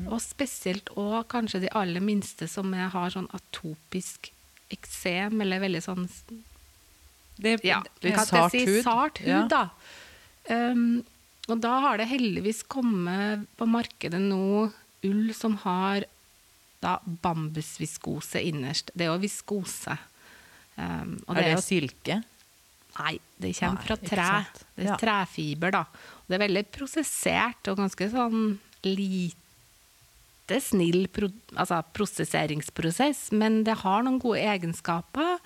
[0.08, 4.30] Og spesielt òg kanskje de aller minste som har sånn atopisk
[4.72, 6.06] eksem, eller veldig sånn
[7.38, 8.82] det ja, litt sart si hud.
[8.84, 9.46] sart hud, Ja.
[9.48, 9.70] da.
[10.50, 11.04] Um,
[11.48, 14.70] og da har det heldigvis kommet på markedet nå
[15.04, 16.04] ull som har
[16.82, 18.90] da bambusviskose innerst.
[18.94, 19.96] Det er jo viskose.
[20.78, 22.22] Um, er det jo- silke?
[22.98, 24.46] Nei, det kommer fra tre.
[24.76, 24.96] Det er Ja.
[24.96, 25.80] trefiber, da.
[25.80, 29.34] Og det er veldig prosessert og ganske sånn lite
[30.60, 35.38] snill pro altså prosesseringsprosess, men det har noen gode egenskaper.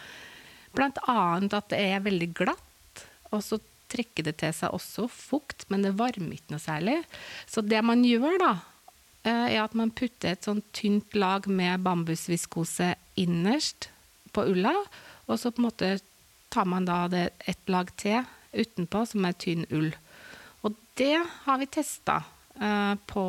[0.80, 3.58] Annet at det er veldig glatt, og så
[3.92, 6.98] trekker det til seg også fukt, men det varmer ikke noe særlig.
[7.46, 8.52] Så det man gjør da,
[9.24, 13.90] eh, er at man putter et sånn tynt lag med bambusviskose innerst
[14.32, 14.74] på ulla,
[15.28, 15.90] og så på en måte
[16.52, 19.92] tar man da det et lag til utenpå, som er tynn ull.
[20.62, 22.22] Og det har vi testa
[22.60, 23.24] eh, på,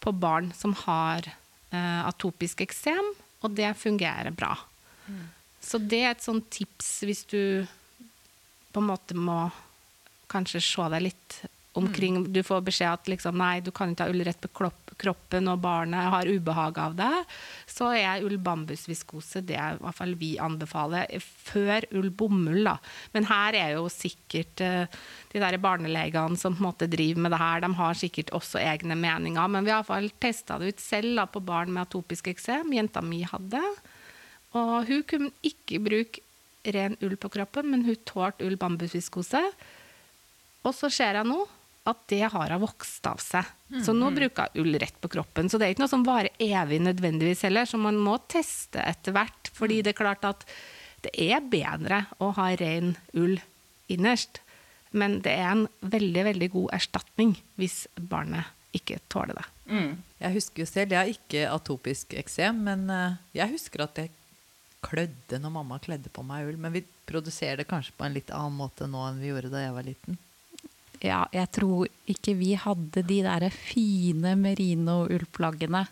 [0.00, 4.56] på barn som har eh, atopisk eksem, og det fungerer bra.
[5.66, 7.40] Så det er et sånt tips hvis du
[8.72, 9.48] på en måte må
[10.30, 11.42] kanskje se deg litt
[11.76, 12.32] omkring.
[12.32, 14.50] Du får beskjed at liksom, nei, du kan ikke ha ull rett på
[14.96, 17.12] kroppen, og barnet har ubehag av det.
[17.68, 21.12] Så er ull bambusviskose det er i hvert fall vi anbefaler.
[21.20, 22.76] Før ull bomull, da.
[23.16, 25.02] Men her er jo sikkert eh,
[25.32, 28.62] de der barnelegene som på en måte driver med det her, de har sikkert også
[28.62, 29.52] egne meninger.
[29.52, 32.32] Men vi har i hvert fall testa det ut selv da, på barn med atopisk
[32.32, 32.72] eksem.
[32.76, 33.62] Jenta mi hadde.
[34.54, 36.22] Og hun kunne ikke bruke
[36.74, 39.42] ren ull på kroppen, men hun tålte ull bambusviskose.
[40.66, 41.42] Og så ser jeg nå
[41.86, 43.46] at det har hun vokst av seg.
[43.84, 45.50] Så nå bruker hun ull rett på kroppen.
[45.50, 49.14] Så det er ikke noe som varer evig nødvendigvis heller, så man må teste etter
[49.14, 49.52] hvert.
[49.54, 50.42] Fordi det er klart at
[51.06, 53.38] det er bedre å ha ren ull
[53.92, 54.40] innerst.
[54.96, 59.46] Men det er en veldig, veldig god erstatning hvis barnet ikke tåler det.
[59.70, 59.92] Mm.
[60.20, 64.12] Jeg husker jo selv, jeg har ikke atopisk eksem, men eh, jeg husker at jeg
[64.84, 66.60] klødde når mamma kledde på meg ull.
[66.60, 69.64] Men vi produserer det kanskje på en litt annen måte nå enn vi gjorde da
[69.64, 70.18] jeg var liten.
[71.04, 75.82] Ja, jeg tror ikke vi hadde de der fine merino-ullplaggene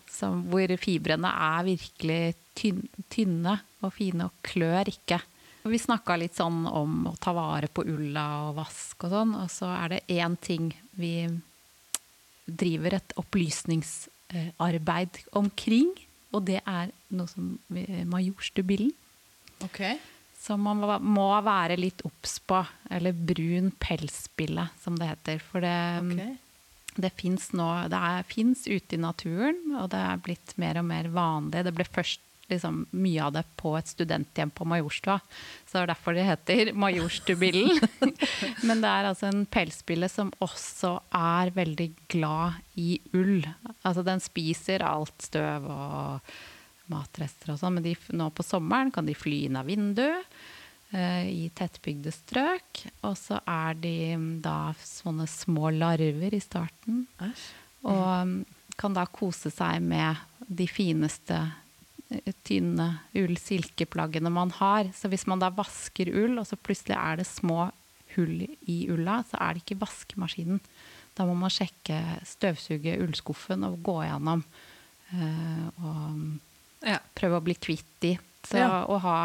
[0.48, 2.80] hvor fibrene er virkelig tynn,
[3.12, 5.20] tynne og fine og klør ikke.
[5.64, 9.48] Vi snakka litt sånn om å ta vare på ulla og vask og sånn, og
[9.52, 11.28] så er det én ting vi
[12.44, 15.92] driver et opplysningsarbeid omkring,
[16.34, 18.92] og det er noe som Majorstubillen.
[19.64, 19.98] Okay.
[20.38, 21.00] Som man må-
[21.46, 22.58] være litt obs på.
[22.90, 25.38] Eller brun pelsbille, som det heter.
[25.40, 25.76] For det,
[27.56, 31.64] nå Det fins ute i naturen, og det er blitt mer og mer vanlig.
[31.64, 32.20] Det ble først
[32.50, 35.18] liksom, mye av det på et studenthjem på Majorstua.
[35.64, 37.78] Så det er derfor det heter Majorstubillen.
[38.68, 43.46] Men det er altså en pelsbille som også er veldig glad i ull.
[43.82, 46.34] Altså den spiser alt støv og
[46.92, 50.26] matrester og sånn, men de, nå på sommeren kan de fly inn av vinduet
[50.92, 52.82] eh, i tettbygde strøk.
[53.08, 57.06] Og så er de mm, da sånne små larver i starten.
[57.24, 57.46] Æsj.
[57.88, 58.36] Og mm,
[58.80, 61.38] kan da kose seg med de fineste
[62.46, 64.90] tynne ull-silkeplaggene man har.
[64.94, 67.70] Så hvis man da vasker ull, og så plutselig er det små
[68.14, 70.60] hull i ulla, så er det ikke vaskemaskinen.
[71.14, 74.44] Da må man sjekke, støvsuge ullskuffen og gå gjennom.
[75.12, 76.40] eh, og
[76.82, 76.98] Ja.
[77.14, 78.18] prøve å bli kvitt de.
[78.44, 78.84] Så Ja.
[79.00, 79.18] ha,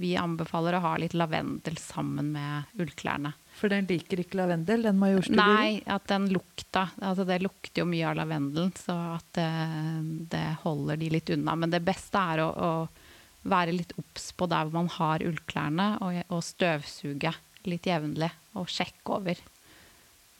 [0.00, 3.32] vi anbefaler å ha litt lavendel sammen med ullklærne.
[3.60, 4.98] For den liker ikke lavendel, den?
[5.36, 9.48] Nei, at den lukta altså Det lukter jo mye av lavendelen, så at det,
[10.32, 11.54] det holder de litt unna.
[11.56, 12.88] Men det beste er å, å
[13.50, 17.34] være litt obs på der hvor man har ullklærne, og, og støvsuge
[17.68, 18.30] litt jevnlig.
[18.58, 19.38] Og sjekke over.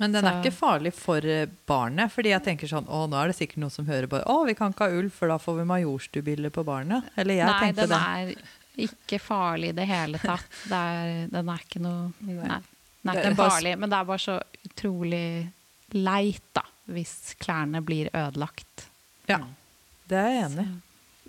[0.01, 2.13] Men den er ikke farlig for eh, barnet.
[2.15, 4.57] Fordi jeg tenker sånn Å, nå er det sikkert noen som hører bare Å, vi
[4.57, 7.11] kan ikke ha ull, for da får vi majorstubiller på barnet.
[7.21, 8.35] Eller jeg Nei, tenkte den er
[8.81, 10.61] ikke farlig i det hele tatt.
[10.71, 12.61] Det er, den er ikke noe Nei,
[13.03, 15.25] den er ikke farlig, men det er bare så utrolig
[15.97, 18.87] leit, da, hvis klærne blir ødelagt.
[19.29, 19.43] Ja,
[20.09, 20.71] det er jeg enig i.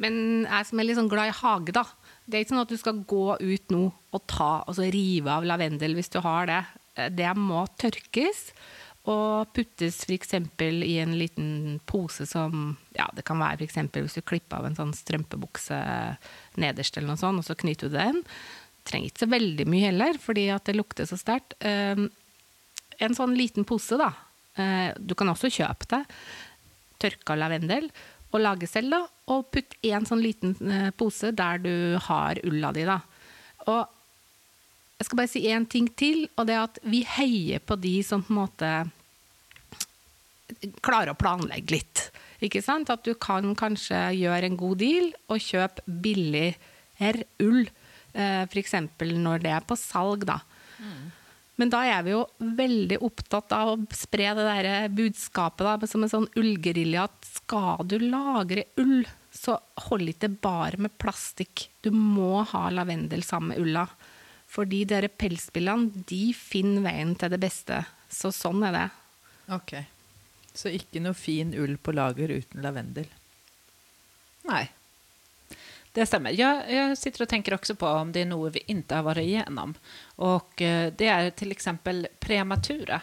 [0.02, 0.16] Men
[0.48, 1.84] jeg som er litt sånn glad i hage, da.
[2.26, 5.34] Det er ikke sånn at du skal gå ut nå og ta og så rive
[5.34, 6.62] av lavendel hvis du har det.
[6.98, 8.52] Eh, Det må tørkes
[9.10, 10.34] og puttes f.eks.
[10.62, 13.80] i en liten pose som Ja, det kan være f.eks.
[13.98, 15.80] hvis du klipper av en sånn strømpebukse
[16.62, 18.22] nederst eller noe sånt, og så knyter du den.
[18.86, 21.54] Trenger ikke så veldig mye heller, fordi at det lukter så sterkt.
[21.66, 22.10] Um,
[23.02, 24.12] en sånn liten pose, da.
[24.58, 26.04] Eh, Du kan også kjøpe det.
[27.02, 27.90] Tørka lavendel.
[28.32, 29.02] Og lage selv, da.
[29.34, 33.00] Og putt en sånn liten eh, pose der du har ulla di, da.
[33.66, 33.88] Og
[35.02, 37.96] jeg skal bare si én ting til, og det er at vi heier på de
[38.06, 38.72] som på en måte
[40.86, 42.04] klarer å planlegge litt.
[42.46, 42.92] Ikke sant?
[42.94, 47.66] At du kan kanskje gjøre en god deal og kjøpe billigere ull.
[48.14, 48.76] eh, F.eks.
[49.02, 50.38] når det er på salg, da.
[51.62, 56.02] Men da er vi jo veldig opptatt av å spre det der budskapet da, som
[56.06, 61.70] en sånn ullgerilja at skal du lagre ull, så hold ikke bare med plastikk.
[61.86, 63.86] Du må ha lavendel sammen med ulla.
[64.52, 67.80] Fordi dere pelsbillene, de finner veien til det beste.
[68.12, 68.88] Så sånn er det.
[69.56, 69.74] Ok.
[70.54, 73.08] Så ikke noe fin ull på lager uten lavendel.
[74.50, 74.66] Nei.
[75.94, 76.36] det stemmer.
[76.36, 79.24] Jeg, jeg sitter og tenker også på om det er noe vi ikke har vært
[79.24, 79.74] igjennom.
[80.24, 81.68] Och eh, det er f.eks.
[82.20, 83.02] prematura.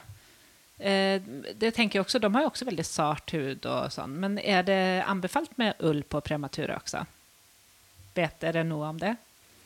[0.78, 1.22] Eh,
[1.54, 4.62] det tenker jeg også, de har jo også veldig sart hud og sånn, Men er
[4.68, 7.04] det anbefalt med ull på prematura også?
[8.14, 9.16] Vet dere noe om det?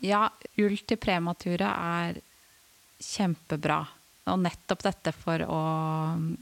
[0.02, 0.26] Ja,
[0.58, 2.20] ull til premature er
[3.02, 3.82] kjempebra.
[4.30, 5.60] Og nettopp dette for å,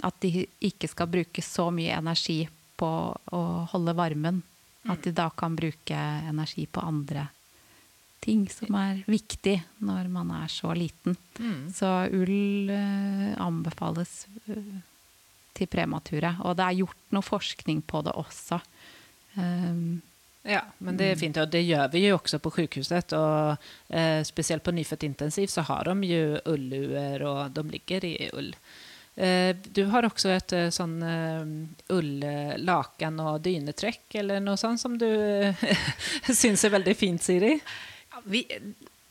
[0.05, 2.42] at de ikke skal bruke så mye energi
[2.81, 2.90] på
[3.37, 3.42] å
[3.73, 4.42] holde varmen.
[4.88, 5.96] At de da kan bruke
[6.29, 7.27] energi på andre
[8.20, 11.16] ting som er viktig når man er så liten.
[11.73, 14.81] Så ull eh, anbefales eh,
[15.57, 16.35] til premature.
[16.44, 18.61] Og det er gjort noe forskning på det også.
[19.37, 20.01] Um,
[20.42, 23.57] Ja, men det är fint och det gör vi ju också på sjukhuset och
[23.96, 28.57] eh, speciellt på nyfött intensiv så har de ju ulluer, och de ligger i ull.
[29.14, 31.44] Eh, du har också ett sånn sån eh,
[31.88, 35.55] ulllakan och dyneträck eller något sånt som du eh,
[36.35, 37.61] syns är väldigt fint Siri.
[38.11, 38.46] Ja, vi,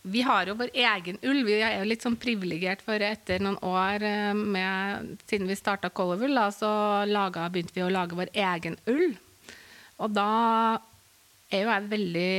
[0.01, 1.43] vi har jo vår egen ull.
[1.45, 5.91] Vi er jo litt sånn privilegert, for etter noen år eh, med, siden vi starta
[5.93, 9.11] Colorwool, så laga, begynte vi å lage vår egen ull.
[9.99, 10.31] Og da
[11.49, 12.33] er jo veldig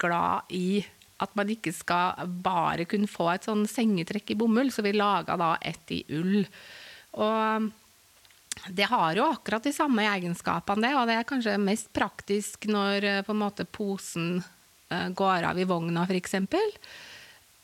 [0.00, 0.82] glad i
[1.22, 5.36] at man ikke skal bare kunne få et sånn sengetrekk i bomull, så vi laga
[5.38, 6.42] da et i ull.
[7.22, 7.70] Og
[8.68, 13.06] det har jo akkurat de samme egenskapene, det, og det er kanskje mest praktisk når
[13.08, 14.36] eh, på en måte posen
[14.90, 16.36] eh, går av i vogna, f.eks.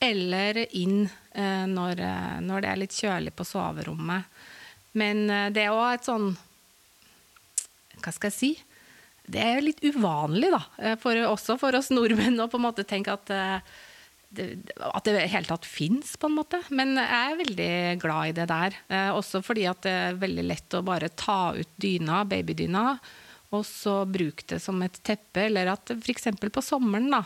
[0.02, 2.02] Eller inn eh, når,
[2.46, 4.38] når det er litt kjølig på soverommet.
[4.98, 6.30] Men det er òg et sånn
[8.00, 8.48] Hva skal jeg si?
[9.28, 10.62] Det er litt uvanlig, da.
[10.80, 13.60] eh, For, også for oss nordmenn å på en måte tenke at eh,
[14.28, 14.46] det,
[14.84, 16.58] at det i det hele tatt fins, på en måte.
[16.68, 17.70] Men jeg er veldig
[18.02, 18.76] glad i det der.
[18.92, 22.84] Eh, også fordi at det er veldig lett å bare ta ut dyna, babydyna,
[23.56, 25.46] og så bruke det som et teppe.
[25.48, 26.28] Eller at f.eks.
[26.52, 27.22] på sommeren, da.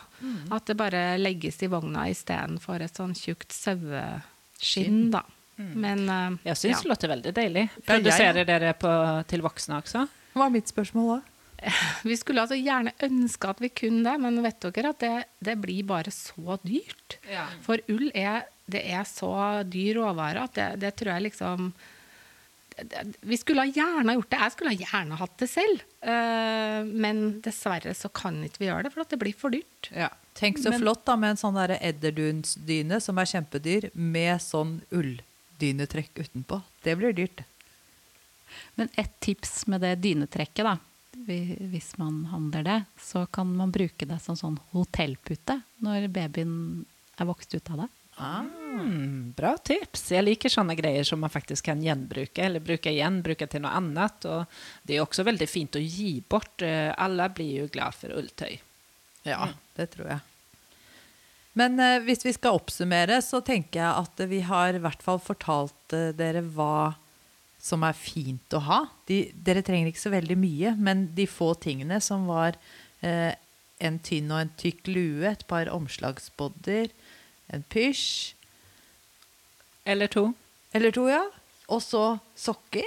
[0.54, 5.24] At det bare legges i vogna istedenfor et sånn tjukt saueskinn, da.
[5.58, 6.80] Men eh, Jeg syns ja.
[6.84, 7.66] det låter veldig deilig.
[7.86, 8.90] Produserer dere på,
[9.30, 10.06] til voksne også?
[10.32, 11.18] Hva er mitt spørsmål da?
[12.02, 15.12] Vi skulle altså gjerne ønske at vi kunne det, men vet dere at det,
[15.44, 17.18] det blir bare så dyrt.
[17.30, 17.46] Ja.
[17.64, 19.32] For ull er, det er så
[19.68, 21.72] dyr råvare at det, det tror jeg liksom
[23.28, 24.40] Vi skulle ha gjerne gjort det.
[24.40, 25.82] Jeg skulle ha gjerne hatt det selv.
[26.00, 29.90] Eh, men dessverre så kan ikke vi gjøre det, for at det blir for dyrt.
[29.92, 30.08] Ja.
[30.34, 34.78] Tenk så Men- flott da med en sånn der edderdunsdyne som er kjempedyr, med sånn
[34.90, 36.62] ulldynetrekk utenpå.
[36.82, 37.44] Det blir dyrt.
[38.80, 40.78] Men et tips med det dynetrekket, da,
[41.16, 46.54] hvis man handler det, så kan man bruke det som sånn hotellpute når babyen
[47.20, 47.88] er vokst ut av det.
[48.22, 48.44] Ah,
[49.36, 50.10] bra tips.
[50.12, 53.72] Jeg liker sånne greier som man faktisk kan gjenbruke, eller bruke igjen, bruke til noe
[53.78, 54.26] annet.
[54.28, 56.62] Og det er også veldig fint å gi bort.
[56.62, 58.60] Alle blir jo glad for ulltøy.
[59.26, 59.48] Ja,
[59.78, 60.20] det tror jeg.
[61.58, 65.20] Men eh, hvis vi skal oppsummere, så tenker jeg at vi har i hvert fall
[65.22, 66.94] fortalt eh, dere hva
[67.62, 68.80] som er fint å ha.
[69.06, 72.58] De, dere trenger ikke så veldig mye, men de få tingene som var
[73.06, 73.34] eh,
[73.82, 76.90] en tynn og en tykk lue, et par omslagsbodder,
[77.52, 78.34] en pysj
[79.86, 80.32] Eller to.
[80.74, 81.22] eller to, ja.
[81.68, 82.86] Og så sokker.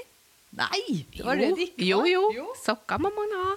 [0.55, 1.05] Nei!
[1.11, 2.35] Det var det de ikke jo, var.
[2.37, 3.53] jo, sokker må man ha.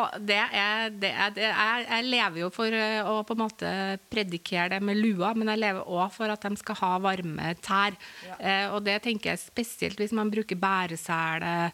[0.00, 3.42] Og det er, det er, det er Jeg lever jo for eh, å på en
[3.44, 3.72] måte
[4.10, 7.98] predikere det med lua, men jeg lever òg for at de skal ha varme tær.
[8.38, 11.70] Eh, og det tenker jeg spesielt hvis man bruker bæresele,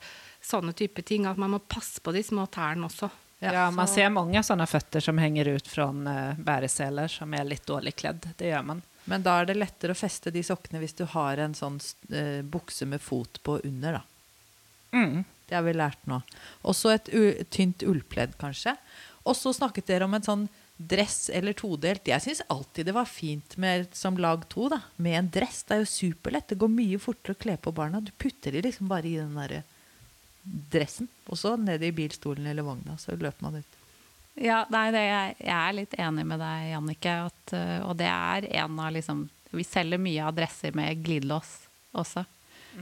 [0.46, 3.08] sånne type ting, at man må passe på de små tærne også.
[3.40, 7.92] Ja, man ser mange sånne føtter som henger ut fra bæreseler, som er litt dårlig
[7.98, 8.30] kledd.
[8.36, 8.84] Det gjør man.
[9.06, 12.42] Men da er det lettere å feste de sokkene hvis du har en sånn uh,
[12.42, 14.15] bukse med fot på under, da.
[14.92, 15.24] Mm.
[15.46, 16.20] Det har vi lært nå.
[16.66, 17.10] Og så et
[17.54, 18.74] tynt ullpledd, kanskje.
[19.26, 22.08] Og så snakket dere om en sånn dress eller todelt.
[22.08, 24.82] Jeg syns alltid det var fint med, som lag to, da.
[25.02, 25.62] Med en dress.
[25.64, 26.50] Det er jo superlett.
[26.50, 28.02] Det går mye fortere å kle på barna.
[28.04, 29.62] Du putter de liksom bare i den derre
[30.42, 31.08] dressen.
[31.26, 33.72] Og så ned i bilstolen eller vogna, så løper man ut.
[34.36, 37.14] Ja, nei, det, jeg, er litt enig med deg, Jannicke.
[37.54, 41.52] Uh, og det er en av liksom Vi selger mye av dresser med glidelås
[41.96, 42.26] også.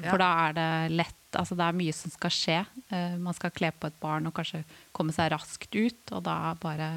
[0.02, 2.58] For da er det lett Altså det er mye som skal skje.
[2.92, 4.62] Uh, man skal kle på et barn og kanskje
[4.96, 6.90] komme seg raskt ut, og da bare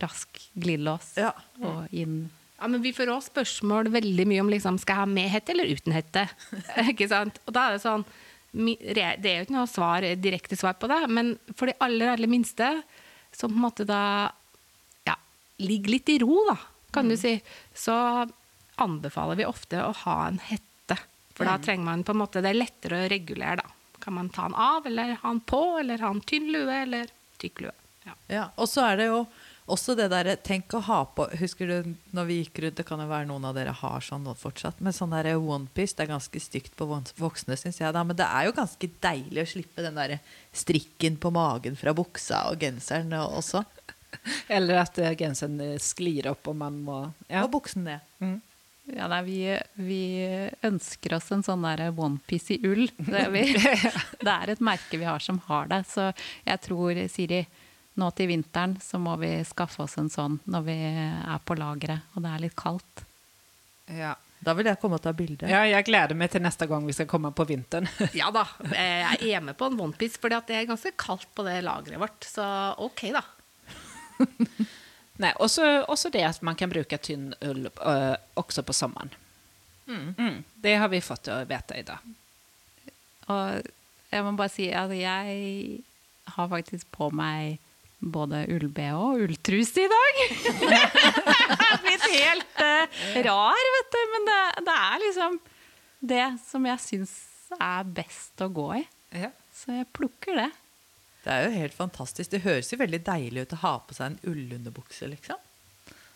[0.00, 1.32] rask glidelås Ja.
[1.60, 2.30] og inn.
[2.62, 5.52] Ja, men Vi får også spørsmål veldig mye om liksom, skal jeg ha med hette
[5.52, 6.28] eller uten hette.
[6.92, 7.40] ikke sant?
[7.46, 8.04] Og da er det sånn
[8.52, 12.28] Det er jo ikke noe svar, direkte svar på det, men for de aller, aller
[12.28, 12.68] minste,
[13.32, 14.30] som på en måte da
[15.08, 15.14] ja,
[15.58, 16.58] ligger litt i ro, da,
[16.92, 17.38] kan du si,
[17.72, 17.94] så
[18.76, 20.68] anbefaler vi ofte å ha en hette.
[21.42, 23.98] For da trenger man på en måte Det er lettere å regulere, da.
[24.02, 27.10] Kan man ta den av, eller ha den på, eller ha en tynn lue, eller
[27.42, 27.74] tykk lue.
[28.06, 28.14] Ja.
[28.26, 29.24] Ja, og så er det jo
[29.70, 32.98] også det derre Tenk å ha på Husker du når vi gikk rundt Det kan
[32.98, 34.80] jo være noen av dere har sånn nå fortsatt.
[34.82, 37.94] Men sånn derre onepiece, det er ganske stygt på voksne, syns jeg.
[37.94, 40.18] da Men det er jo ganske deilig å slippe den derre
[40.50, 43.62] strikken på magen fra buksa og genseren også.
[44.52, 46.98] Eller at genseren sklir opp, og man må...
[47.30, 47.46] Ja.
[47.46, 48.42] Og buksen ned.
[48.90, 49.36] Ja, nei, vi,
[49.78, 50.02] vi
[50.66, 52.88] ønsker oss en sånn der onepiece i ull.
[52.98, 53.44] Det er, vi,
[54.26, 55.84] det er et merke vi har som har det.
[55.90, 56.08] Så
[56.44, 57.44] jeg tror, Siri,
[58.00, 62.14] nå til vinteren så må vi skaffe oss en sånn når vi er på lageret
[62.16, 63.06] og det er litt kaldt.
[63.92, 64.16] Ja.
[64.42, 65.46] Da vil jeg komme og ta bilde.
[65.46, 67.86] ja, jeg gleder meg til neste gang vi skal komme på vinteren.
[68.18, 71.46] Ja da, eh, jeg er med på en onepiece, for det er ganske kaldt på
[71.46, 72.26] det lageret vårt.
[72.26, 72.44] Så
[72.82, 73.22] OK, da.
[75.16, 78.72] Nej, och, så, och så det att man kan bruka tynn ull uh, också på
[78.72, 79.10] sommaren.
[79.88, 80.44] Mm.
[80.54, 81.98] Det har vi fått å vite i dag.
[83.32, 83.66] Og
[84.12, 85.82] jeg må bare si at jeg
[86.36, 87.58] har faktisk på meg
[88.02, 90.22] både ull-BH og ulltruse i dag.
[90.22, 94.00] Jeg er blitt helt uh, rar, vet du.
[94.14, 94.40] Men det,
[94.70, 95.38] det er liksom
[96.12, 97.14] det som jeg syns
[97.58, 98.82] er best å gå i.
[99.22, 99.30] Ja.
[99.54, 100.50] Så jeg plukker det.
[101.22, 102.30] Det er jo helt fantastisk.
[102.32, 105.38] Det høres jo veldig deilig ut å ha på seg en ullunderbukse, liksom.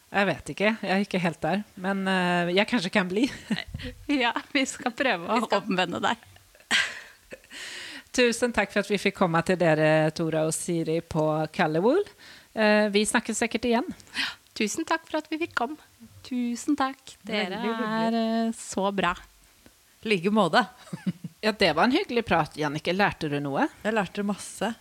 [0.06, 0.70] Jeg vet ikke.
[0.80, 1.62] Jeg er ikke helt der.
[1.82, 3.26] Men uh, jeg kanskje kan bli.
[4.22, 6.22] Ja, vi skal prøve å omvende deg.
[8.16, 12.02] Tusen takk for at vi fikk komme til dere, Tora og Siri på Kallewool.
[12.56, 13.90] Uh, vi snakkes sikkert igjen.
[14.56, 15.78] Tusen takk for at vi fikk komme.
[16.26, 17.14] Tusen takk.
[17.28, 19.12] Dere er uh, så bra.
[20.02, 20.66] I like måte.
[21.44, 22.90] Ja, det var en hyggelig prat, Jannike.
[22.96, 23.68] Lærte du noe?
[23.84, 24.72] Jeg lærte masse.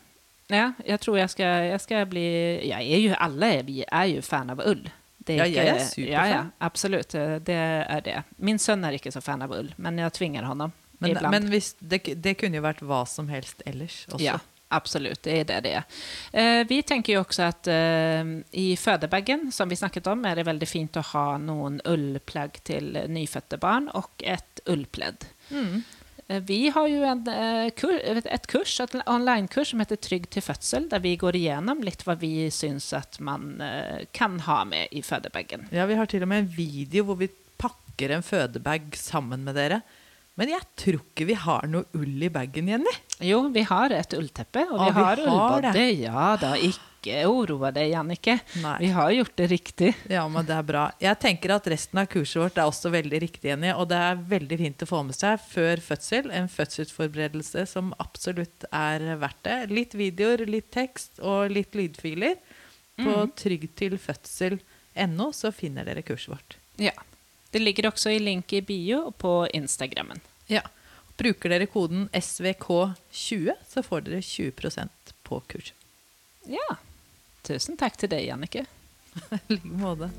[0.54, 2.26] Ja, jeg tror jeg skal, jeg skal bli
[2.70, 4.84] Jeg er jo Alle er, vi er jo fan av ull.
[5.26, 6.12] Det Ja, jeg er superfan.
[6.12, 7.16] Ja, ja, absolutt.
[7.48, 8.18] Det er det.
[8.38, 10.68] Min sønn er ikke så fan av ull, men jeg tvinger ham
[11.00, 11.32] Men, iblant.
[11.34, 14.22] men hvis, det, det kunne jo vært hva som helst ellers også.
[14.22, 14.38] Ja,
[14.70, 15.18] absolut.
[15.26, 15.90] Det er det det er.
[16.32, 18.22] Eh, vi tenker jo også at eh,
[18.54, 22.94] i fødebagen, som vi snakket om, er det veldig fint å ha noen ullplagg til
[23.10, 25.26] nyfødte barn og et ullpledd.
[25.50, 25.82] Mm.
[26.28, 31.00] Eh, Vi har jo en, et kurs, et online-kurs som heter Trygg til fødsel', der
[31.04, 35.68] vi går igjennom litt hva vi syns at man eh, kan ha med i fødebagen.
[35.72, 37.30] Ja, vi har til og med en video hvor vi
[37.62, 39.82] pakker en fødebag sammen med dere.
[40.36, 42.92] Men jeg tror ikke vi har noe ull i bagen, Jenny.
[43.24, 45.86] Jo, vi har et ullteppe og vi Ja, vi har har ullbodde.
[46.02, 48.36] Ja, da, ikke oroa deg, Jannike.
[48.64, 48.74] Nei.
[48.82, 49.94] Vi har gjort det riktig.
[50.12, 50.84] Ja, men det er bra.
[51.00, 53.72] Jeg tenker at resten av kurset vårt er også veldig riktig, Jenny.
[53.78, 56.28] Og det er veldig fint å få med seg før fødsel.
[56.36, 59.58] En fødselsforberedelse som absolutt er verdt det.
[59.72, 62.36] Litt videoer, litt tekst og litt lydfiler.
[63.00, 66.58] På tryggtilfødsel.no så finner dere kurset vårt.
[66.82, 66.94] Ja.
[67.56, 70.20] Det ligger også i link i bio og på Instagrammen.
[70.52, 70.60] Ja.
[71.16, 75.86] Bruker dere koden SVK20, så får dere 20% på kurset.
[76.52, 76.76] Ja.
[77.48, 78.66] Tusen takk til deg, Jannike.
[79.48, 80.12] I like måte.